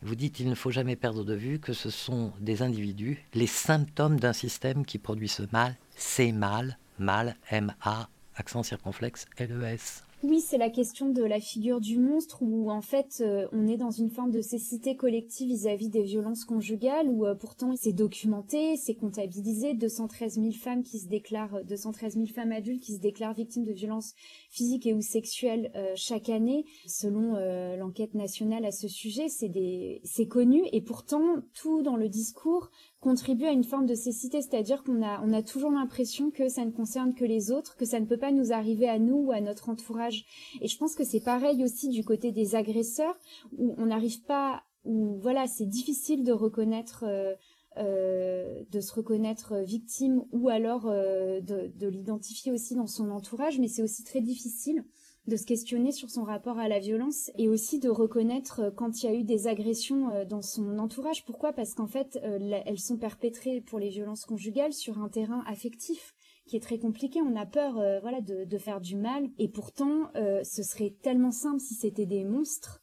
vous 0.04 0.16
dites 0.16 0.36
qu'il 0.36 0.50
ne 0.50 0.56
faut 0.56 0.72
jamais 0.72 0.96
perdre 0.96 1.24
de 1.24 1.34
vue 1.34 1.60
que 1.60 1.74
ce 1.74 1.90
sont 1.90 2.34
des 2.40 2.62
individus, 2.62 3.24
les 3.34 3.48
symptômes 3.48 4.20
d'un 4.20 4.34
système 4.34 4.86
qui 4.86 4.98
produit 4.98 5.30
ce 5.30 5.44
mal, 5.52 5.76
c'est 5.96 6.32
mal, 6.32 6.78
mal, 7.00 7.36
M-A, 7.50 8.10
accent 8.36 8.64
circonflexe, 8.64 9.26
L-E-S. 9.38 10.04
Oui, 10.24 10.40
c'est 10.40 10.58
la 10.58 10.70
question 10.70 11.10
de 11.10 11.22
la 11.22 11.42
figure 11.42 11.82
du 11.82 12.00
monstre 12.00 12.42
où 12.42 12.72
en 12.72 12.82
fait 12.82 13.18
euh, 13.20 13.46
on 13.52 13.68
est 13.68 13.76
dans 13.76 13.92
une 13.92 14.10
forme 14.10 14.32
de 14.32 14.40
cécité 14.40 14.96
collective 14.96 15.50
vis-à-vis 15.50 15.90
des 15.90 16.04
violences 16.04 16.46
conjugales 16.46 17.10
où 17.10 17.26
euh, 17.26 17.36
pourtant 17.36 17.76
c'est 17.76 17.92
documenté, 17.92 18.78
c'est 18.78 18.96
comptabilisé, 18.96 19.74
213 19.74 20.36
000 20.36 20.52
femmes 20.54 20.84
qui 20.84 21.00
se 21.00 21.10
déclarent, 21.10 21.66
213 21.66 22.14
000 22.14 22.28
femmes 22.28 22.54
adultes 22.54 22.82
qui 22.82 22.94
se 22.94 23.02
déclarent 23.02 23.34
victimes 23.34 23.66
de 23.66 23.74
violences 23.74 24.14
physiques 24.50 24.88
et 24.88 24.94
ou 24.94 25.02
sexuelles 25.02 25.74
euh, 25.76 25.92
chaque 25.98 26.30
année. 26.30 26.64
Selon 26.88 27.34
l'enquête 27.76 28.14
nationale 28.14 28.64
à 28.64 28.72
ce 28.72 28.88
sujet, 28.88 29.28
c'est 29.28 29.50
des, 29.50 30.00
c'est 30.06 30.28
connu. 30.28 30.62
Et 30.72 30.80
pourtant 30.80 31.42
tout 31.54 31.82
dans 31.82 31.98
le 31.98 32.08
discours 32.08 32.72
contribue 33.04 33.46
à 33.46 33.52
une 33.52 33.66
forme 33.66 33.86
de 33.86 33.96
cécité, 33.96 34.42
c'est-à-dire 34.42 34.82
qu'on 34.84 35.04
a, 35.04 35.22
on 35.24 35.34
a 35.34 35.44
toujours 35.44 35.72
l'impression 35.72 36.32
que 36.32 36.48
ça 36.48 36.64
ne 36.64 36.72
concerne 36.72 37.14
que 37.14 37.26
les 37.26 37.52
autres, 37.52 37.76
que 37.76 37.86
ça 37.86 38.00
ne 38.00 38.06
peut 38.06 38.18
pas 38.18 38.32
nous 38.32 38.54
arriver 38.54 38.88
à 38.88 38.98
nous 38.98 39.18
ou 39.18 39.32
à 39.34 39.42
notre 39.42 39.70
entourage. 39.70 40.26
Et 40.62 40.70
je 40.70 40.78
pense 40.78 40.96
que 40.96 41.04
c'est 41.04 41.20
pareil 41.20 41.64
aussi 41.66 41.90
du 41.90 42.06
côté 42.06 42.32
des 42.32 42.56
agresseurs, 42.56 43.20
où 43.58 43.76
on 43.78 43.88
n'arrive 43.88 44.22
pas, 44.24 44.64
où 44.86 45.20
voilà, 45.22 45.48
c'est 45.48 45.66
difficile 45.66 46.24
de 46.24 46.32
reconnaître. 46.32 47.04
Euh, 47.06 47.34
euh, 47.78 48.62
de 48.70 48.80
se 48.80 48.94
reconnaître 48.94 49.56
victime 49.64 50.22
ou 50.32 50.50
alors 50.50 50.86
euh, 50.86 51.42
de, 51.42 51.72
de 51.76 51.88
l'identifier 51.88 52.52
aussi 52.52 52.76
dans 52.76 52.86
son 52.86 53.10
entourage, 53.10 53.58
mais 53.58 53.68
c'est 53.68 53.82
aussi 53.82 54.04
très 54.04 54.22
difficile 54.22 54.86
de 55.28 55.38
se 55.38 55.46
questionner 55.46 55.92
sur 55.92 56.10
son 56.10 56.24
rapport 56.24 56.60
à 56.60 56.68
la 56.68 56.80
violence 56.80 57.32
et 57.38 57.48
aussi 57.48 57.80
de 57.80 57.90
reconnaître 57.90 58.60
euh, 58.60 58.72
quand 58.72 59.02
il 59.02 59.06
y 59.06 59.10
a 59.10 59.16
eu 59.16 59.24
des 59.24 59.48
agressions 59.48 60.10
euh, 60.10 60.26
dans 60.26 60.42
son 60.42 60.80
entourage. 60.80 61.24
Pourquoi? 61.26 61.54
Parce 61.54 61.74
qu'en 61.74 61.88
fait, 61.88 62.20
euh, 62.24 62.62
elles 62.66 62.80
sont 62.80 62.98
perpétrées 62.98 63.62
pour 63.62 63.80
les 63.80 63.90
violences 63.90 64.26
conjugales 64.26 64.74
sur 64.74 65.00
un 65.00 65.10
terrain 65.10 65.44
affectif 65.48 66.14
qui 66.46 66.58
est 66.58 66.62
très 66.62 66.78
compliqué. 66.78 67.22
On 67.22 67.38
a 67.38 67.46
peur, 67.46 67.76
voilà, 68.02 68.20
de, 68.20 68.58
faire 68.58 68.82
du 68.82 68.98
mal. 68.98 69.30
Et 69.38 69.48
pourtant, 69.48 70.12
ce 70.14 70.62
serait 70.62 70.94
tellement 71.02 71.32
simple 71.32 71.62
si 71.62 71.74
c'était 71.74 72.06
des 72.06 72.26
monstres. 72.26 72.82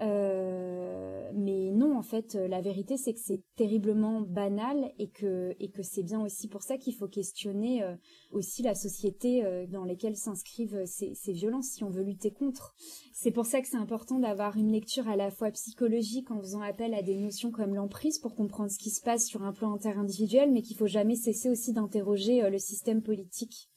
Mais 0.00 1.70
non, 1.72 1.96
en 1.96 2.02
fait, 2.02 2.34
la 2.34 2.60
vérité, 2.60 2.96
c'est 2.96 3.14
que 3.14 3.20
c'est 3.20 3.42
terriblement 3.56 4.20
banal 4.20 4.92
et 4.98 5.08
que, 5.08 5.54
et 5.60 5.70
que 5.70 5.82
c'est 5.82 6.02
bien 6.02 6.20
aussi 6.20 6.48
pour 6.48 6.62
ça 6.62 6.76
qu'il 6.76 6.94
faut 6.94 7.08
questionner 7.08 7.82
aussi 8.30 8.62
la 8.62 8.74
société 8.74 9.66
dans 9.68 9.84
laquelle 9.84 10.16
s'inscrivent 10.16 10.84
ces, 10.86 11.14
ces 11.14 11.32
violences 11.32 11.68
si 11.68 11.84
on 11.84 11.90
veut 11.90 12.02
lutter 12.02 12.30
contre. 12.30 12.74
C'est 13.12 13.30
pour 13.30 13.46
ça 13.46 13.60
que 13.60 13.68
c'est 13.68 13.76
important 13.76 14.18
d'avoir 14.18 14.56
une 14.56 14.72
lecture 14.72 15.08
à 15.08 15.16
la 15.16 15.30
fois 15.30 15.50
psychologique 15.50 16.30
en 16.30 16.40
faisant 16.40 16.62
appel 16.62 16.94
à 16.94 17.02
des 17.02 17.16
notions 17.16 17.50
comme 17.50 17.74
l'emprise 17.74 18.18
pour 18.18 18.34
comprendre 18.34 18.70
ce 18.70 18.78
qui 18.78 18.90
se 18.90 19.00
passe 19.00 19.26
sur 19.26 19.42
un 19.42 19.52
plan 19.52 19.72
interindividuel, 19.74 20.50
mais 20.50 20.62
qu'il 20.62 20.76
faut 20.76 20.86
jamais 20.86 21.16
cesser 21.16 21.48
aussi 21.48 21.72
d'interroger 21.72 22.48
le 22.50 22.58
système 22.58 23.02
politique 23.02 23.68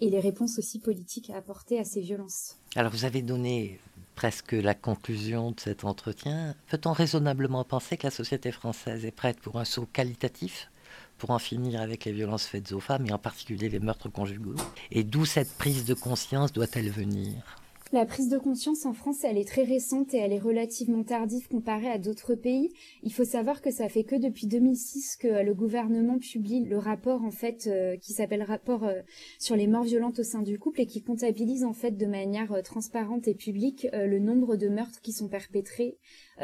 et 0.00 0.10
les 0.10 0.20
réponses 0.20 0.58
aussi 0.58 0.80
politiques 0.80 1.30
à 1.30 1.36
apporter 1.36 1.78
à 1.78 1.84
ces 1.84 2.00
violences. 2.00 2.56
Alors 2.74 2.92
vous 2.92 3.04
avez 3.04 3.22
donné 3.22 3.78
presque 4.14 4.52
la 4.52 4.74
conclusion 4.74 5.50
de 5.50 5.60
cet 5.60 5.84
entretien. 5.84 6.54
Peut-on 6.68 6.92
raisonnablement 6.92 7.64
penser 7.64 7.96
que 7.96 8.06
la 8.06 8.10
société 8.10 8.52
française 8.52 9.04
est 9.04 9.10
prête 9.10 9.40
pour 9.40 9.58
un 9.58 9.64
saut 9.64 9.88
qualitatif 9.92 10.70
pour 11.18 11.30
en 11.30 11.38
finir 11.38 11.80
avec 11.80 12.04
les 12.04 12.12
violences 12.12 12.46
faites 12.46 12.72
aux 12.72 12.80
femmes 12.80 13.06
et 13.06 13.12
en 13.12 13.18
particulier 13.18 13.68
les 13.68 13.80
meurtres 13.80 14.08
conjugaux? 14.08 14.56
Et 14.90 15.04
d'où 15.04 15.24
cette 15.24 15.56
prise 15.56 15.84
de 15.84 15.94
conscience 15.94 16.52
doit-elle 16.52 16.90
venir? 16.90 17.63
La 17.94 18.06
prise 18.06 18.28
de 18.28 18.38
conscience 18.38 18.86
en 18.86 18.92
France, 18.92 19.22
elle 19.22 19.38
est 19.38 19.48
très 19.48 19.62
récente 19.62 20.14
et 20.14 20.16
elle 20.16 20.32
est 20.32 20.38
relativement 20.40 21.04
tardive 21.04 21.46
comparée 21.48 21.88
à 21.88 21.98
d'autres 21.98 22.34
pays. 22.34 22.72
Il 23.04 23.12
faut 23.12 23.24
savoir 23.24 23.62
que 23.62 23.70
ça 23.70 23.88
fait 23.88 24.02
que 24.02 24.16
depuis 24.16 24.48
2006 24.48 25.16
que 25.16 25.44
le 25.44 25.54
gouvernement 25.54 26.18
publie 26.18 26.64
le 26.64 26.76
rapport 26.76 27.22
en 27.22 27.30
fait 27.30 27.68
euh, 27.68 27.96
qui 27.96 28.12
s'appelle 28.12 28.42
rapport 28.42 28.82
euh, 28.82 29.00
sur 29.38 29.54
les 29.54 29.68
morts 29.68 29.84
violentes 29.84 30.18
au 30.18 30.24
sein 30.24 30.42
du 30.42 30.58
couple 30.58 30.80
et 30.80 30.86
qui 30.86 31.02
comptabilise 31.02 31.62
en 31.62 31.72
fait 31.72 31.92
de 31.92 32.06
manière 32.06 32.50
euh, 32.52 32.62
transparente 32.62 33.28
et 33.28 33.34
publique 33.34 33.86
le 33.92 34.18
nombre 34.18 34.56
de 34.56 34.68
meurtres 34.68 35.00
qui 35.00 35.12
sont 35.12 35.28
perpétrés. 35.28 35.98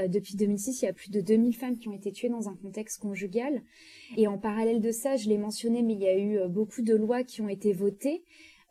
depuis 0.06 0.36
2006, 0.36 0.82
il 0.82 0.84
y 0.84 0.88
a 0.88 0.92
plus 0.92 1.10
de 1.10 1.20
2000 1.20 1.54
femmes 1.56 1.78
qui 1.78 1.88
ont 1.88 1.92
été 1.92 2.12
tuées 2.12 2.28
dans 2.28 2.48
un 2.48 2.54
contexte 2.54 3.00
conjugal. 3.00 3.62
Et 4.16 4.28
en 4.28 4.38
parallèle 4.38 4.80
de 4.80 4.92
ça, 4.92 5.16
je 5.16 5.28
l'ai 5.28 5.38
mentionné, 5.38 5.82
mais 5.82 5.94
il 5.94 6.00
y 6.00 6.06
a 6.06 6.16
eu 6.16 6.48
beaucoup 6.48 6.82
de 6.82 6.94
lois 6.94 7.24
qui 7.24 7.40
ont 7.40 7.48
été 7.48 7.72
votées. 7.72 8.22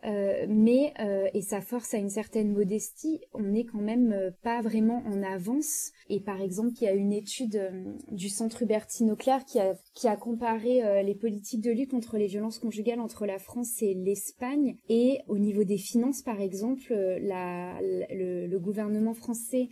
Euh, 0.06 0.46
mais 0.48 0.94
euh, 1.02 1.28
et 1.34 1.42
ça 1.42 1.60
force 1.60 1.94
à 1.94 1.98
une 1.98 2.10
certaine 2.10 2.54
modestie, 2.54 3.20
on 3.34 3.42
n'est 3.42 3.66
quand 3.66 3.82
même 3.82 4.14
euh, 4.14 4.32
pas 4.44 4.62
vraiment 4.62 5.04
en 5.06 5.22
avance. 5.24 5.92
Et 6.08 6.22
par 6.22 6.42
exemple, 6.42 6.72
il 6.80 6.86
y 6.86 6.88
a 6.88 6.94
une 6.94 7.12
étude 7.12 7.62
du 8.10 8.30
Centre 8.30 8.64
Hubertine 8.64 9.12
Auclair 9.12 9.44
qui 9.46 9.60
a 10.08 10.16
comparé 10.16 11.04
les 11.04 11.16
politiques 11.16 11.62
de 11.62 11.72
lutte 11.72 11.92
contre 11.92 12.18
les 12.18 12.28
violences 12.28 12.60
conjugales 12.60 13.00
entre 13.00 13.26
la 13.26 13.38
France 13.38 13.82
et 13.82 13.94
l'Espagne. 13.94 14.78
Et 14.88 15.20
au 15.28 15.38
niveau 15.38 15.64
des 15.64 15.78
finances, 15.78 16.22
par 16.22 16.42
exemple, 16.42 16.88
le, 16.92 18.58
gouvernement 18.58 19.14
français 19.14 19.70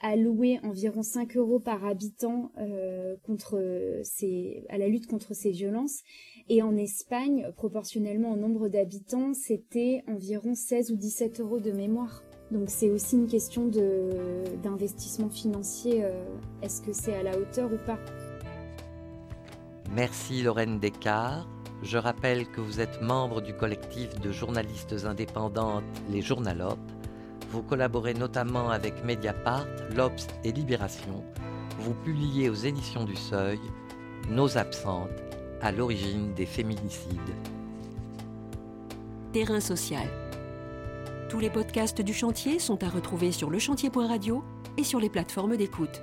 alloué 0.00 0.58
environ 0.62 1.02
5 1.02 1.36
euros 1.36 1.60
par 1.60 1.84
habitant 1.84 2.52
contre 3.24 3.58
à 4.68 4.78
la 4.78 4.88
lutte 4.88 5.06
contre 5.06 5.34
ces 5.34 5.50
violences. 5.50 6.02
Et 6.50 6.60
en 6.62 6.76
Espagne, 6.76 7.50
proportionnellement 7.56 8.32
au 8.32 8.36
nombre 8.36 8.68
d'habitants, 8.68 9.32
c'était 9.32 10.02
environ 10.06 10.54
16 10.54 10.90
ou 10.90 10.96
17 10.96 11.40
euros 11.40 11.60
de 11.60 11.70
mémoire. 11.70 12.22
Donc 12.50 12.68
c'est 12.68 12.90
aussi 12.90 13.16
une 13.16 13.28
question 13.28 13.70
d'investissement 14.62 15.30
financier. 15.30 16.04
Euh, 16.04 16.10
est-ce 16.60 16.82
que 16.82 16.92
c'est 16.92 17.14
à 17.14 17.22
la 17.22 17.38
hauteur 17.38 17.72
ou 17.72 17.78
pas? 17.86 17.98
Merci 19.94 20.42
Lorraine 20.42 20.78
Descartes. 20.78 21.48
Je 21.82 21.96
rappelle 21.96 22.46
que 22.48 22.60
vous 22.60 22.80
êtes 22.80 23.00
membre 23.00 23.40
du 23.40 23.54
collectif 23.54 24.20
de 24.20 24.30
journalistes 24.30 25.06
indépendantes 25.06 25.84
Les 26.10 26.20
Journalopes 26.20 26.78
vous 27.50 27.62
collaborez 27.62 28.14
notamment 28.14 28.70
avec 28.70 29.04
Mediapart, 29.04 29.66
l'Obs 29.96 30.28
et 30.44 30.52
Libération. 30.52 31.24
Vous 31.80 31.94
publiez 31.94 32.48
aux 32.48 32.54
éditions 32.54 33.04
du 33.04 33.16
Seuil 33.16 33.58
Nos 34.28 34.56
absentes 34.56 35.10
à 35.60 35.72
l'origine 35.72 36.32
des 36.34 36.46
féminicides. 36.46 37.34
Terrain 39.32 39.60
social. 39.60 40.08
Tous 41.28 41.38
les 41.38 41.50
podcasts 41.50 42.00
du 42.00 42.12
chantier 42.12 42.58
sont 42.58 42.82
à 42.82 42.88
retrouver 42.88 43.30
sur 43.30 43.50
lechantier.radio 43.50 44.42
et 44.76 44.84
sur 44.84 44.98
les 44.98 45.08
plateformes 45.08 45.56
d'écoute. 45.56 46.02